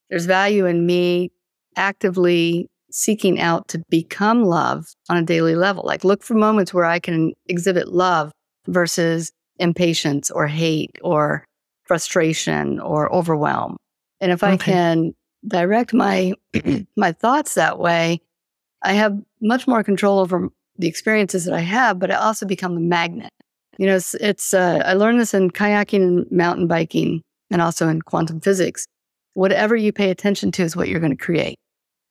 [0.10, 1.32] There's value in me
[1.76, 5.84] actively seeking out to become love on a daily level.
[5.86, 8.32] Like look for moments where I can exhibit love
[8.68, 11.46] versus impatience or hate or
[11.84, 13.78] frustration or overwhelm.
[14.22, 14.54] And if okay.
[14.54, 15.14] I can
[15.48, 16.34] direct my
[16.96, 18.22] my thoughts that way,
[18.82, 22.78] I have much more control over the experiences that I have, but I also become
[22.78, 23.32] a magnet.
[23.78, 27.88] You know, it's, it's uh, I learned this in kayaking and mountain biking and also
[27.88, 28.86] in quantum physics.
[29.34, 31.58] Whatever you pay attention to is what you're going to create.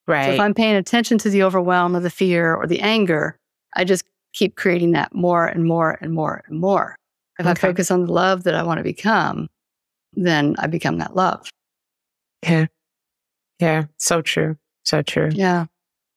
[0.06, 0.26] Right.
[0.26, 3.36] So if I'm paying attention to the overwhelm or the fear or the anger,
[3.76, 6.96] I just keep creating that more and more and more and more.
[7.38, 7.50] If okay.
[7.50, 9.48] I focus on the love that I want to become,
[10.14, 11.48] then I become that love.
[12.42, 12.66] Yeah.
[13.58, 13.84] Yeah.
[13.98, 14.56] So true.
[14.84, 15.30] So true.
[15.32, 15.66] Yeah.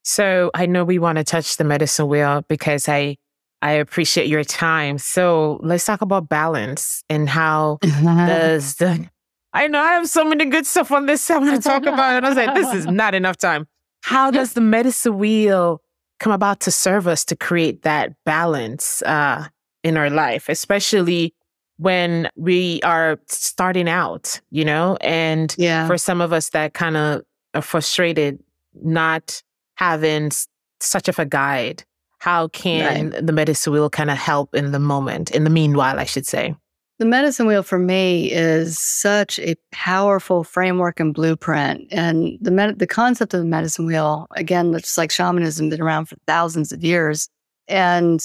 [0.03, 3.17] So I know we want to touch the medicine wheel because I
[3.61, 4.97] I appreciate your time.
[4.97, 9.07] So let's talk about balance and how does the
[9.53, 12.15] I know I have so many good stuff on this I want to talk about.
[12.15, 13.67] And I was like, this is not enough time.
[14.01, 15.81] How does the medicine wheel
[16.21, 19.01] come about to serve us to create that balance?
[19.01, 19.47] Uh,
[19.83, 21.33] in our life, especially
[21.77, 24.97] when we are starting out, you know?
[25.01, 25.87] And yeah.
[25.87, 28.39] for some of us that kind of are frustrated
[28.83, 29.41] not
[29.75, 30.31] having
[30.79, 31.83] such of a guide,
[32.21, 33.25] how can right.
[33.25, 36.53] the medicine wheel kind of help in the moment, in the meanwhile, I should say?
[36.99, 41.87] The medicine wheel for me is such a powerful framework and blueprint.
[41.89, 46.05] And the med- the concept of the medicine wheel, again, just like shamanism, been around
[46.05, 47.27] for thousands of years.
[47.67, 48.23] And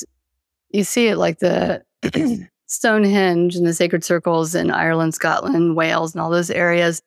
[0.68, 1.82] you see it like the
[2.66, 7.00] Stonehenge and the sacred circles in Ireland, Scotland, Wales, and all those areas.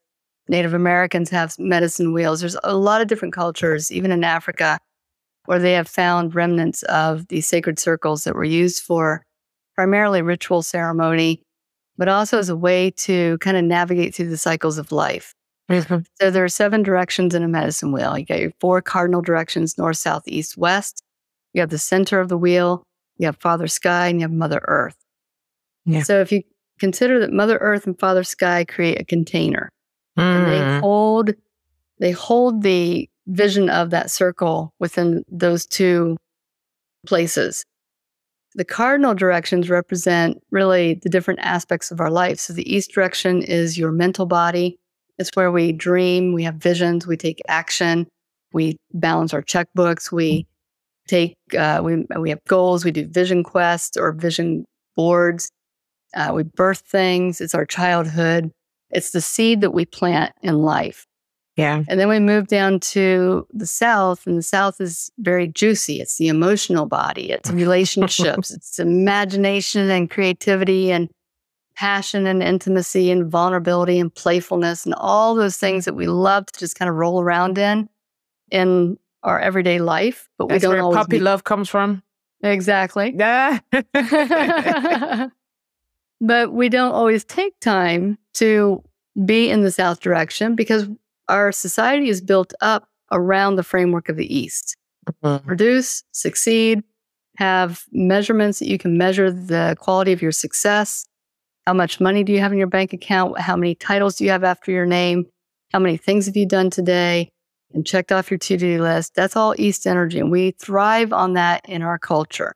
[0.48, 2.40] Native Americans have medicine wheels.
[2.40, 4.80] There's a lot of different cultures, even in Africa,
[5.46, 9.24] where they have found remnants of these sacred circles that were used for
[9.76, 11.42] primarily ritual ceremony,
[11.98, 15.34] but also as a way to kind of navigate through the cycles of life.
[15.70, 16.00] Mm-hmm.
[16.20, 18.18] So there are seven directions in a medicine wheel.
[18.18, 21.04] You got your four cardinal directions north, south, east, west.
[21.54, 22.84] You have the center of the wheel,
[23.18, 24.98] you have Father Sky and you have Mother Earth.
[25.86, 26.04] Yeah.
[26.04, 26.42] So if you
[26.80, 29.70] consider that Mother Earth and Father Sky create a container,
[30.18, 30.24] mm.
[30.24, 30.80] and they mm.
[30.80, 31.32] hold
[32.00, 36.18] they hold the vision of that circle within those two
[37.06, 37.64] places.
[38.56, 42.40] The cardinal directions represent really the different aspects of our life.
[42.40, 44.78] So the east direction is your mental body.
[45.18, 48.08] It's where we dream, we have visions, we take action,
[48.52, 50.48] we balance our checkbooks, we
[51.08, 52.86] take uh, we we have goals.
[52.86, 54.66] We do vision quests or vision
[54.96, 55.52] boards.
[56.16, 57.42] Uh, we birth things.
[57.42, 58.52] It's our childhood.
[58.92, 61.06] It's the seed that we plant in life.
[61.60, 61.84] Yeah.
[61.88, 66.00] And then we move down to the South, and the South is very juicy.
[66.02, 71.10] It's the emotional body, it's relationships, it's imagination and creativity and
[71.76, 76.60] passion and intimacy and vulnerability and playfulness and all those things that we love to
[76.60, 77.88] just kind of roll around in
[78.52, 82.04] in our everyday life, but That's we don't where always puppy be- love comes from.
[82.42, 83.16] Exactly.
[83.18, 83.60] Yeah.
[86.22, 88.84] but we don't always take time to
[89.26, 90.88] be in the south direction because
[91.30, 94.76] our society is built up around the framework of the east.
[95.24, 95.48] Mm-hmm.
[95.48, 96.84] Produce, succeed,
[97.38, 101.06] have measurements that you can measure the quality of your success.
[101.66, 103.40] How much money do you have in your bank account?
[103.40, 105.26] How many titles do you have after your name?
[105.72, 107.30] How many things have you done today?
[107.74, 109.16] and checked off your to do list.
[109.16, 110.20] That's all East energy.
[110.20, 112.54] And we thrive on that in our culture.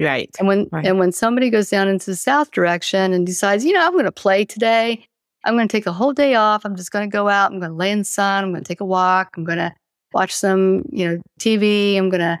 [0.00, 0.30] Right.
[0.38, 0.86] And when right.
[0.86, 4.04] and when somebody goes down into the south direction and decides, you know, I'm going
[4.04, 5.07] to play today.
[5.44, 6.64] I'm going to take a whole day off.
[6.64, 7.52] I'm just going to go out.
[7.52, 8.44] I'm going to lay in the sun.
[8.44, 9.36] I'm going to take a walk.
[9.36, 9.72] I'm going to
[10.12, 11.96] watch some, you know, TV.
[11.96, 12.38] I'm going to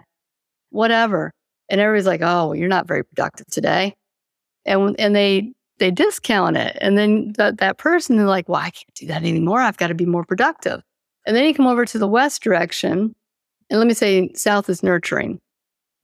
[0.70, 1.30] whatever.
[1.70, 3.94] And everybody's like, "Oh, well, you're not very productive today,"
[4.64, 6.78] and and they they discount it.
[6.80, 9.60] And then that that person is like, "Well, I can't do that anymore.
[9.60, 10.82] I've got to be more productive."
[11.26, 13.14] And then you come over to the west direction.
[13.68, 15.38] And let me say, south is nurturing.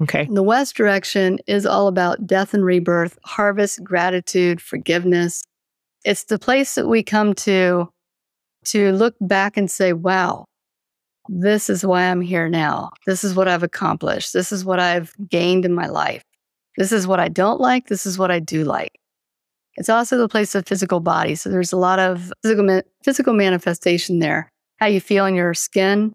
[0.03, 0.29] Okay.
[0.31, 5.43] The west direction is all about death and rebirth, harvest, gratitude, forgiveness.
[6.05, 7.89] It's the place that we come to
[8.67, 10.47] to look back and say, wow,
[11.29, 12.91] this is why I'm here now.
[13.07, 14.33] This is what I've accomplished.
[14.33, 16.23] This is what I've gained in my life.
[16.77, 17.87] This is what I don't like.
[17.87, 18.93] This is what I do like.
[19.77, 21.35] It's also the place of physical body.
[21.35, 24.49] So there's a lot of physical, physical manifestation there.
[24.79, 26.15] How you feel in your skin,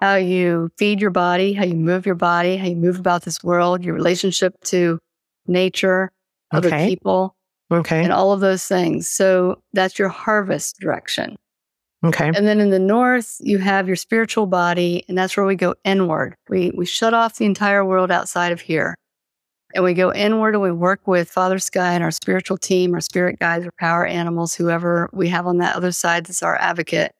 [0.00, 3.42] how you feed your body, how you move your body, how you move about this
[3.42, 4.98] world, your relationship to
[5.46, 6.10] nature,
[6.52, 7.34] other people,
[7.70, 8.02] Okay.
[8.02, 9.08] and all of those things.
[9.08, 11.36] So that's your harvest direction.
[12.04, 12.28] Okay.
[12.28, 15.74] And then in the north, you have your spiritual body, and that's where we go
[15.84, 16.36] inward.
[16.48, 18.94] We we shut off the entire world outside of here.
[19.74, 23.02] And we go inward and we work with Father Sky and our spiritual team, our
[23.02, 27.12] spirit guides, our power animals, whoever we have on that other side that's our advocate.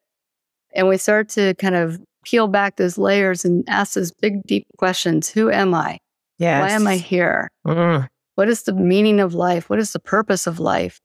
[0.75, 4.67] And we start to kind of peel back those layers and ask those big, deep
[4.79, 5.29] questions.
[5.29, 5.99] Who am I?
[6.39, 6.63] Yes.
[6.63, 7.51] Why am I here?
[7.67, 8.09] Mm.
[8.39, 9.69] What is the meaning of life?
[9.69, 11.01] What is the purpose of life?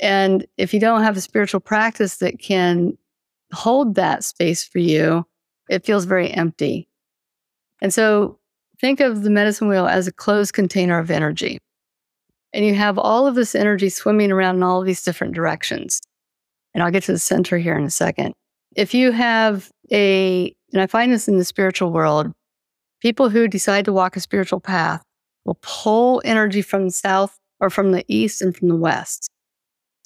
[0.00, 2.96] And if you don't have a spiritual practice that can
[3.52, 5.26] hold that space for you,
[5.68, 6.88] it feels very empty.
[7.82, 8.38] And so
[8.80, 11.58] think of the medicine wheel as a closed container of energy.
[12.54, 16.00] And you have all of this energy swimming around in all of these different directions.
[16.72, 18.32] And I'll get to the center here in a second.
[18.74, 22.32] If you have a, and I find this in the spiritual world,
[23.02, 25.04] people who decide to walk a spiritual path
[25.44, 29.28] will pull energy from the south or from the east and from the west.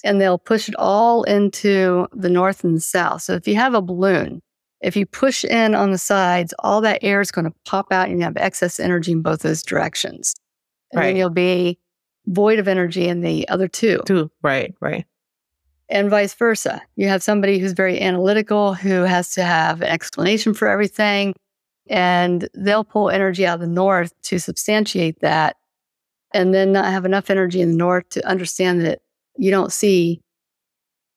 [0.03, 3.23] And they'll push it all into the north and the south.
[3.23, 4.41] So if you have a balloon,
[4.81, 8.07] if you push in on the sides, all that air is going to pop out
[8.09, 10.35] and you have excess energy in both those directions.
[10.91, 11.07] And Right.
[11.07, 11.79] then you'll be
[12.27, 14.29] void of energy in the other two Two.
[14.43, 14.73] Right.
[14.79, 15.05] Right.
[15.89, 16.81] and vice versa.
[16.95, 21.33] You have somebody who's very analytical, who has to have an explanation for everything,
[21.89, 25.55] and they'll pull energy out of the north to substantiate that,
[26.33, 28.99] and then not have enough energy in the north to understand that
[29.37, 30.21] you don't see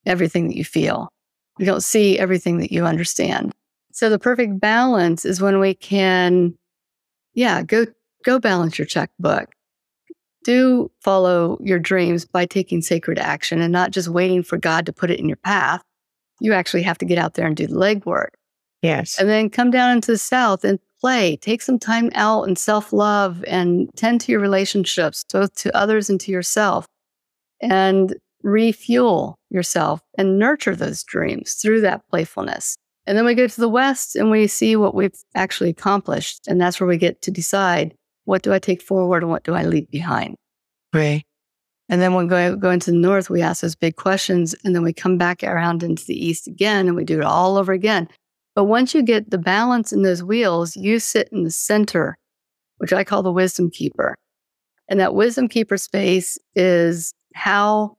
[0.05, 1.09] everything that you feel.
[1.57, 3.53] You don't see everything that you understand.
[3.91, 6.57] So the perfect balance is when we can,
[7.33, 7.85] yeah, go
[8.23, 9.49] go balance your checkbook
[10.43, 14.93] do follow your dreams by taking sacred action and not just waiting for God to
[14.93, 15.83] put it in your path.
[16.39, 18.29] You actually have to get out there and do the legwork.
[18.81, 19.19] Yes.
[19.19, 21.37] And then come down into the South and play.
[21.37, 26.09] Take some time out and self love and tend to your relationships, both to others
[26.09, 26.85] and to yourself,
[27.61, 32.77] and refuel yourself and nurture those dreams through that playfulness.
[33.05, 36.47] And then we go to the West and we see what we've actually accomplished.
[36.47, 39.55] And that's where we get to decide what do I take forward and what do
[39.55, 40.35] I leave behind.
[40.93, 41.23] Right.
[41.89, 44.53] And then when we go, go into the north, we ask those big questions.
[44.63, 47.57] And then we come back around into the east again and we do it all
[47.57, 48.07] over again.
[48.59, 52.17] But once you get the balance in those wheels, you sit in the center,
[52.79, 54.17] which I call the wisdom keeper.
[54.89, 57.95] And that wisdom keeper space is how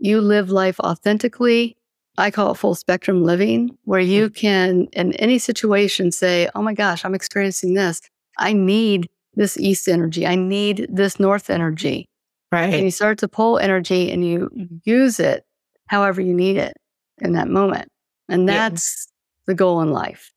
[0.00, 1.76] you live life authentically.
[2.18, 4.34] I call it full spectrum living, where you mm-hmm.
[4.34, 8.00] can, in any situation, say, Oh my gosh, I'm experiencing this.
[8.36, 10.26] I need this east energy.
[10.26, 12.08] I need this north energy
[12.50, 12.74] Right.
[12.74, 14.74] and you start to pull energy and you mm-hmm.
[14.82, 15.44] use it
[15.86, 16.76] however you need it
[17.18, 17.86] in that moment.
[18.28, 19.06] And that's
[19.46, 20.32] the goal in life.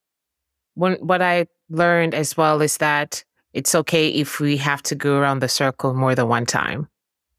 [0.75, 5.17] One, what I learned as well is that it's okay if we have to go
[5.17, 6.87] around the circle more than one time.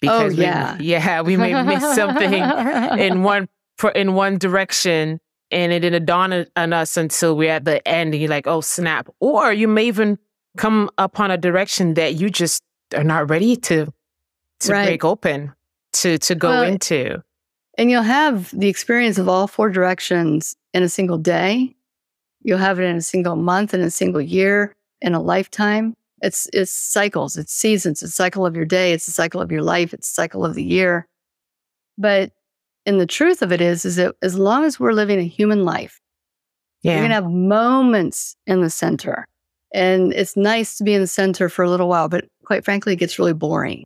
[0.07, 0.77] Oh, we- yeah.
[0.81, 2.33] yeah, we may miss something
[2.99, 3.49] in one
[3.95, 8.13] in one direction and it didn't dawn on- on us until we're at the end
[8.15, 9.09] and you're like, oh snap.
[9.21, 10.19] Or you may even
[10.57, 12.63] come upon a direction that you just
[12.95, 13.87] are not ready to
[14.61, 14.87] to Right.
[14.87, 15.53] break open
[15.95, 17.23] to to go Well, into.
[17.77, 21.75] And you'll have the experience of all four directions in a single day.
[22.43, 25.95] You'll have it in a single month, in a single year, in a lifetime.
[26.23, 29.53] It's it's cycles, it's seasons, it's a cycle of your day, it's a cycle of
[29.53, 31.07] your life, it's a cycle of the year.
[31.97, 32.33] But
[32.87, 35.65] and the truth of it is, is that as long as we're living a human
[35.65, 36.01] life,
[36.83, 36.93] Yeah.
[36.93, 39.27] You're going to have moments in the center.
[39.75, 42.95] And it's nice to be in the center for a little while, but quite frankly,
[42.95, 43.85] it gets really boring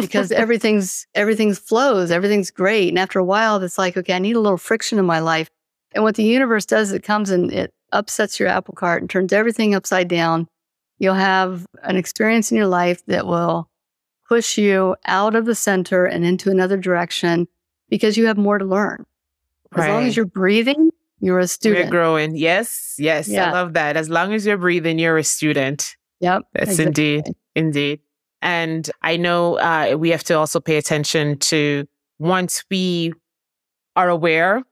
[0.00, 2.88] because everything's everything's flows, everything's great.
[2.88, 5.48] And after a while, it's like, okay, I need a little friction in my life.
[5.96, 9.32] And what the universe does, it comes and it upsets your apple cart and turns
[9.32, 10.46] everything upside down.
[10.98, 13.70] You'll have an experience in your life that will
[14.28, 17.48] push you out of the center and into another direction
[17.88, 19.06] because you have more to learn.
[19.74, 20.90] As long as you're breathing,
[21.20, 21.90] you're a student.
[21.90, 22.36] growing.
[22.36, 23.26] Yes, yes.
[23.26, 23.48] Yeah.
[23.48, 23.96] I love that.
[23.96, 25.96] As long as you're breathing, you're a student.
[26.20, 26.42] Yep.
[26.52, 27.14] That's exactly.
[27.14, 28.00] indeed, indeed.
[28.42, 31.88] And I know uh, we have to also pay attention to
[32.18, 33.14] once we
[33.96, 34.62] are aware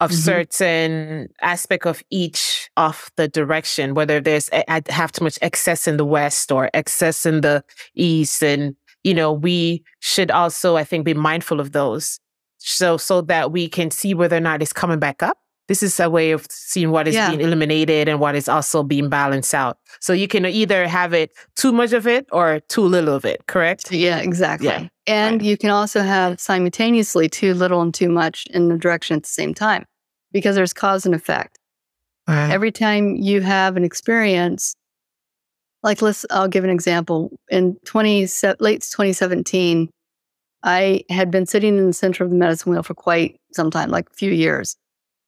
[0.00, 0.14] of Mhm.
[0.14, 5.86] certain aspect of each of the direction, whether there's I I have too much excess
[5.88, 7.62] in the west or excess in the
[7.94, 8.74] east, and
[9.04, 12.20] you know we should also I think be mindful of those,
[12.58, 15.38] so so that we can see whether or not it's coming back up.
[15.68, 17.30] This is a way of seeing what is Yeah.
[17.30, 19.78] being eliminated and what is also being balanced out.
[20.00, 23.46] So you can either have it too much of it or too little of it,
[23.48, 23.90] correct?
[23.90, 24.68] Yeah, exactly.
[24.68, 24.86] Yeah.
[25.06, 25.48] And Right.
[25.48, 29.28] you can also have simultaneously too little and too much in the direction at the
[29.28, 29.84] same time
[30.32, 31.58] because there's cause and effect.
[32.28, 34.74] Every time you have an experience,
[35.84, 37.30] like let's, I'll give an example.
[37.48, 38.22] In 20,
[38.58, 39.88] late 2017,
[40.64, 43.90] I had been sitting in the center of the medicine wheel for quite some time,
[43.90, 44.76] like a few years.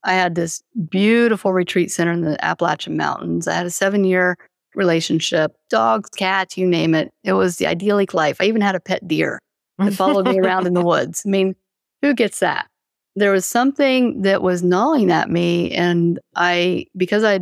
[0.03, 3.47] I had this beautiful retreat center in the Appalachian Mountains.
[3.47, 4.37] I had a seven year
[4.75, 7.13] relationship, dogs, cats, you name it.
[7.23, 8.39] It was the idyllic life.
[8.41, 9.39] I even had a pet deer
[9.79, 11.23] that followed me around in the woods.
[11.27, 11.55] I mean,
[12.03, 12.69] who gets that?
[13.17, 15.73] There was something that was gnawing at me.
[15.73, 17.41] And I, because I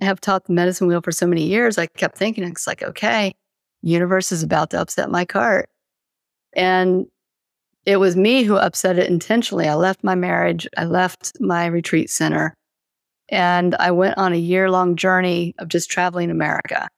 [0.00, 3.34] have taught the medicine wheel for so many years, I kept thinking, it's like, okay,
[3.82, 5.68] universe is about to upset my cart.
[6.54, 7.06] And
[7.84, 9.68] it was me who upset it intentionally.
[9.68, 12.54] I left my marriage, I left my retreat center,
[13.28, 16.88] and I went on a year long journey of just traveling America.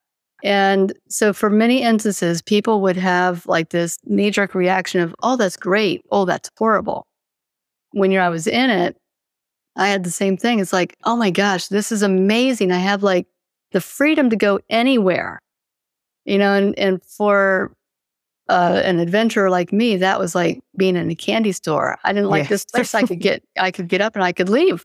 [0.45, 5.37] And so, for many instances, people would have like this knee jerk reaction of, oh,
[5.37, 6.05] that's great.
[6.11, 7.07] Oh, that's horrible.
[7.93, 8.97] When I was in it,
[9.75, 10.61] I had the same thing.
[10.61, 12.73] It's like, oh my gosh, this is amazing.
[12.73, 13.27] I have like
[13.73, 15.41] the freedom to go anywhere,
[16.27, 17.73] you know, and, and for
[18.51, 21.97] uh, an adventurer like me, that was like being in a candy store.
[22.05, 22.49] I didn't like Yeah.
[22.51, 22.95] this place.
[22.95, 24.85] I could get, I could get up and I could leave.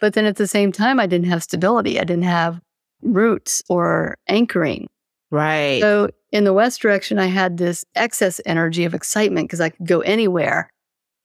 [0.00, 1.98] But then at the same time, I didn't have stability.
[1.98, 2.60] I didn't have
[3.02, 4.88] roots or anchoring.
[5.30, 5.80] right.
[5.80, 9.86] So in the west direction, I had this excess energy of excitement because I could
[9.86, 10.70] go anywhere.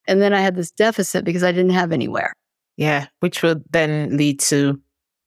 [0.08, 2.34] And then I had this deficit because I didn't have anywhere.
[2.78, 3.08] yeah.
[3.20, 4.80] Which would then lead to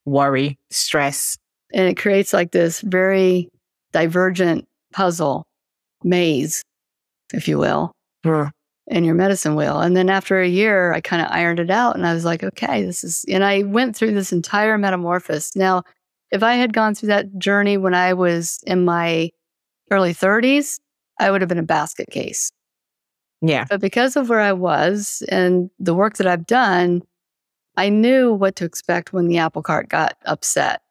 [0.05, 1.37] worry, stress.
[1.73, 3.49] And it creates like this very
[3.93, 5.45] divergent puzzle
[6.05, 6.63] maze,
[7.33, 7.93] if you will,
[8.25, 8.51] Mm.
[8.89, 9.81] in your medicine wheel.
[9.81, 12.43] And then after a year, I kind of ironed it out and I was like,
[12.43, 15.55] okay, this is, and I went through this entire metamorphosis.
[15.57, 15.83] Now,
[16.31, 19.31] if I had gone through that journey when I was in my
[19.91, 20.81] early 30s,
[21.19, 22.53] I would have been a basket case.
[23.41, 23.67] Yeah.
[23.69, 27.03] But because of where I was and the work that I've done,
[27.77, 30.83] I knew what to expect when the apple cart got upset.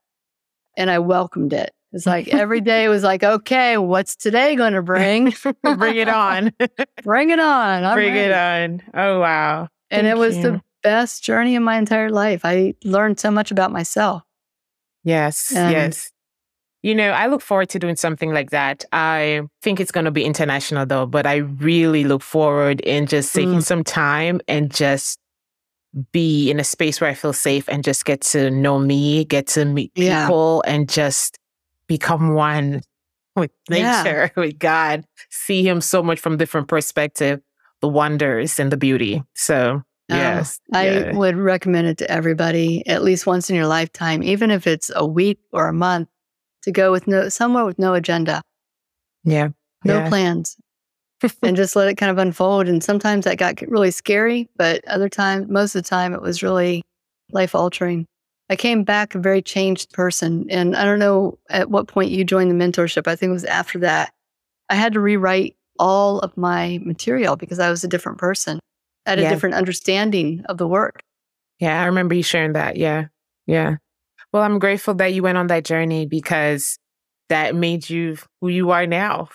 [0.78, 1.72] And I welcomed it.
[1.92, 5.34] It's like every day it was like, okay, what's today going to bring?
[5.64, 6.54] Bring it on.
[7.04, 7.84] Bring it on.
[7.84, 8.82] I'm Bring it on.
[8.94, 9.68] Oh, wow.
[9.90, 10.44] And it was you.
[10.44, 12.42] the best journey in my entire life.
[12.44, 14.24] I learned so much about myself.
[15.08, 16.12] Yes, And- yes.
[16.84, 18.86] You know, I look forward to doing something like that.
[18.94, 23.34] I think it's going to be international though, but I really look forward in just
[23.34, 23.64] taking Mm.
[23.64, 25.18] some time and just
[26.12, 29.48] be in a space where I feel safe and just get to know me, get
[29.48, 30.26] to meet Yeah.
[30.28, 31.38] people and just
[31.88, 32.82] become one
[33.36, 34.04] with Yeah.
[34.04, 37.42] nature, with God, see him so much from different perspective,
[37.82, 39.24] the wonders and the beauty.
[39.36, 40.60] So, Oh, yes.
[40.74, 41.16] I yeah.
[41.18, 45.06] would recommend it to everybody at least once in your lifetime, even if it's a
[45.06, 46.08] week or a month,
[46.64, 48.42] to go with no somewhere with no agenda,
[49.24, 49.50] yeah.
[49.84, 50.10] no yeah.
[50.10, 50.58] plans,
[51.44, 52.68] and just let it kind of unfold.
[52.68, 56.42] And sometimes that got really scary, but other times, most of the time, it was
[56.42, 56.84] really
[57.32, 58.06] life altering.
[58.50, 62.24] I came back a very changed person, and I don't know at what point you
[62.24, 63.08] joined the mentorship.
[63.08, 64.14] I think it was after that.
[64.70, 68.60] I had to rewrite all of my material because I was a different person.
[69.08, 69.28] I had Yeah.
[69.28, 71.02] a different understanding of the work.
[71.60, 72.78] Yeah, I remember you sharing that.
[72.78, 73.06] Yeah.
[73.48, 73.78] Yeah.
[74.34, 76.78] Well, I'm grateful that you went on that journey because
[77.30, 79.30] that made you who you are now.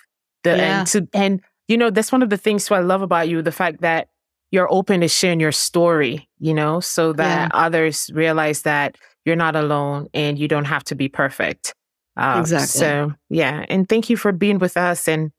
[0.45, 0.79] The, Yeah.
[0.81, 3.41] And to and you know, that's one of the things too I love about you,
[3.43, 4.09] the fact that
[4.51, 9.57] you're open to sharing your story, you know, so that others realize that you're not
[9.57, 11.75] alone and you don't have to be perfect.
[12.19, 12.67] Uh, Exactly.
[12.67, 13.65] So yeah.
[13.71, 15.33] And thank you for being with us and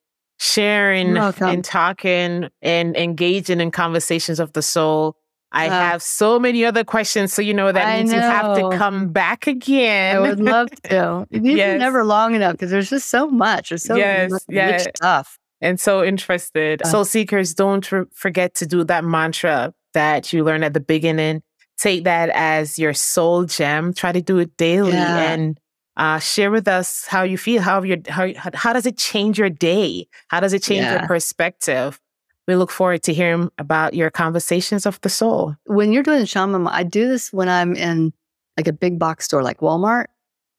[0.44, 5.16] sharing and talking and engaging in conversations of the soul.
[5.56, 8.58] I Uh, have so many other questions, so you know that I means you have
[8.58, 10.18] to come back again.
[10.18, 11.28] I would love to.
[11.30, 11.76] These Yes.
[11.76, 13.70] are never long enough because there's just so much.
[13.70, 14.72] There's so Yes, much yeah.
[14.72, 15.38] rich stuff.
[15.62, 16.82] and so interested.
[16.82, 16.88] Uh.
[16.90, 21.42] Soul seekers, don't forget to do that mantra that you learned at the beginning.
[21.78, 23.94] Take that as your soul gem.
[23.94, 25.32] Try to do it daily Yeah.
[25.32, 25.58] and
[25.98, 27.62] uh, share with us how you feel.
[27.62, 30.08] How your how how does it change your day?
[30.30, 31.00] How does it change Yeah.
[31.00, 32.00] your perspective?
[32.48, 35.56] We look forward to hearing about your conversations of the soul.
[35.66, 38.12] When you're doing shaman, I do this when I'm in
[38.58, 40.08] like a big box store like Walmart,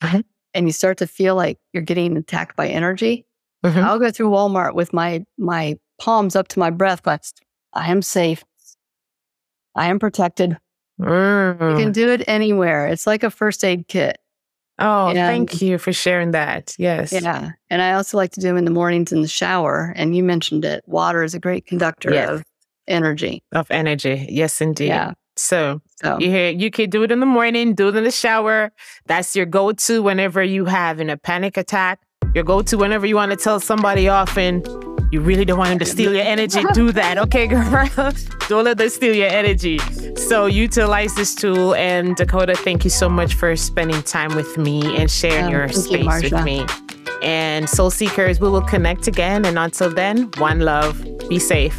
[0.02, 0.24] Mhm.
[0.54, 3.26] and you start to feel like you're getting attacked by energy.
[3.64, 3.82] Mhm.
[3.82, 7.30] I'll go through Walmart with my my palms up to my breath, but
[7.72, 8.44] I am safe.
[9.74, 10.58] I am protected.
[10.98, 11.78] You Mm.
[11.78, 12.86] can do it anywhere.
[12.86, 14.18] It's like a first aid kit.
[14.78, 16.74] Oh, And- thank you for sharing that.
[16.78, 17.12] Yes.
[17.12, 17.50] Yeah.
[17.70, 19.92] And I also like to do them in the mornings in the shower.
[19.96, 20.82] And you mentioned it.
[20.86, 22.28] Water is a great conductor Yes.
[22.30, 22.42] of
[22.88, 23.42] energy.
[23.52, 24.26] Of energy.
[24.28, 24.88] Yes, indeed.
[24.88, 25.12] Yeah.
[25.36, 28.10] So So you hear you can do it in the morning, do it in the
[28.10, 28.70] shower.
[29.06, 31.98] That's your go-to whenever you have in a panic attack.
[32.34, 34.64] Your go-to whenever you want to tell somebody off and
[35.14, 36.64] You really don't want him to steal your energy.
[36.72, 37.88] Do that, okay, girl?
[38.48, 39.78] don't let them steal your energy.
[40.16, 41.76] So utilize this tool.
[41.76, 45.68] And Dakota, thank you so much for spending time with me and sharing um, your
[45.68, 46.66] space you, with me.
[47.22, 49.44] And Soul Seekers, we will connect again.
[49.44, 51.00] And until then, one love.
[51.28, 51.76] Be safe.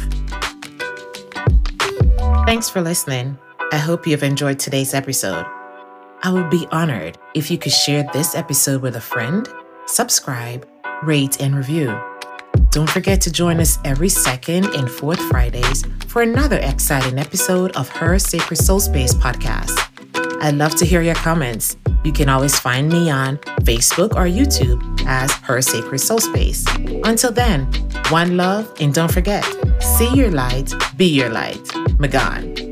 [2.46, 3.38] Thanks for listening.
[3.70, 5.44] I hope you've enjoyed today's episode.
[6.22, 9.46] I would be honored if you could share this episode with a friend,
[9.84, 10.66] subscribe,
[11.02, 12.00] rate, and review.
[12.76, 17.88] Don't forget to join us every second and fourth Fridays for another exciting episode of
[17.88, 19.72] Her Sacred Soul Space podcast.
[20.42, 21.78] I'd love to hear your comments.
[22.04, 26.66] You can always find me on Facebook or YouTube as Her Sacred Soul Space.
[27.04, 27.64] Until then,
[28.10, 29.42] one love and don't forget,
[29.80, 31.66] see your light, be your light.
[31.98, 32.65] Magan.